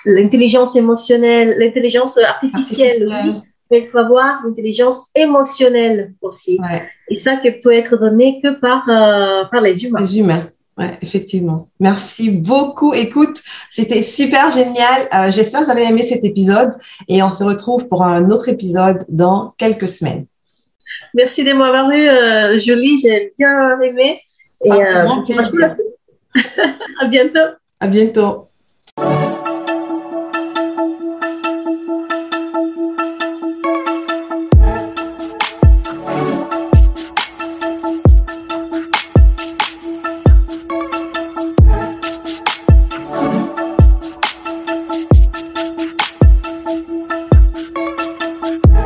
l'intelligence 0.04 0.76
émotionnelle, 0.76 1.56
l'intelligence 1.58 2.16
artificielle, 2.18 3.02
artificielle. 3.02 3.34
oui, 3.34 3.40
mais 3.72 3.78
il 3.80 3.88
faut 3.88 3.98
avoir 3.98 4.40
l'intelligence 4.46 5.10
émotionnelle 5.16 6.12
aussi. 6.22 6.60
Ouais. 6.60 6.88
Et 7.08 7.16
ça 7.16 7.34
qui 7.34 7.50
peut 7.50 7.72
être 7.72 7.98
donné 7.98 8.40
que 8.44 8.50
par, 8.50 8.84
par 9.50 9.60
les 9.62 9.84
humains. 9.84 10.00
Les 10.00 10.18
humains. 10.20 10.48
Ouais, 10.80 10.96
effectivement. 11.02 11.68
Merci 11.78 12.30
beaucoup. 12.30 12.94
Écoute, 12.94 13.42
c'était 13.68 14.02
super 14.02 14.50
génial. 14.50 15.08
Euh, 15.14 15.30
J'espère 15.30 15.60
que 15.60 15.66
vous 15.66 15.70
avez 15.72 15.84
aimé 15.84 16.02
cet 16.02 16.24
épisode 16.24 16.72
et 17.06 17.22
on 17.22 17.30
se 17.30 17.44
retrouve 17.44 17.86
pour 17.86 18.02
un 18.02 18.30
autre 18.30 18.48
épisode 18.48 19.04
dans 19.10 19.54
quelques 19.58 19.88
semaines. 19.88 20.24
Merci 21.12 21.44
de 21.44 21.52
m'avoir 21.52 21.90
eu, 21.90 22.08
euh, 22.08 22.58
Julie. 22.58 22.96
J'ai 22.96 23.34
bien 23.36 23.78
aimé. 23.82 24.22
Et 24.64 24.72
euh, 24.72 25.06
à 27.00 27.06
bientôt. 27.08 27.38
À 27.78 27.86
bientôt. 27.86 28.49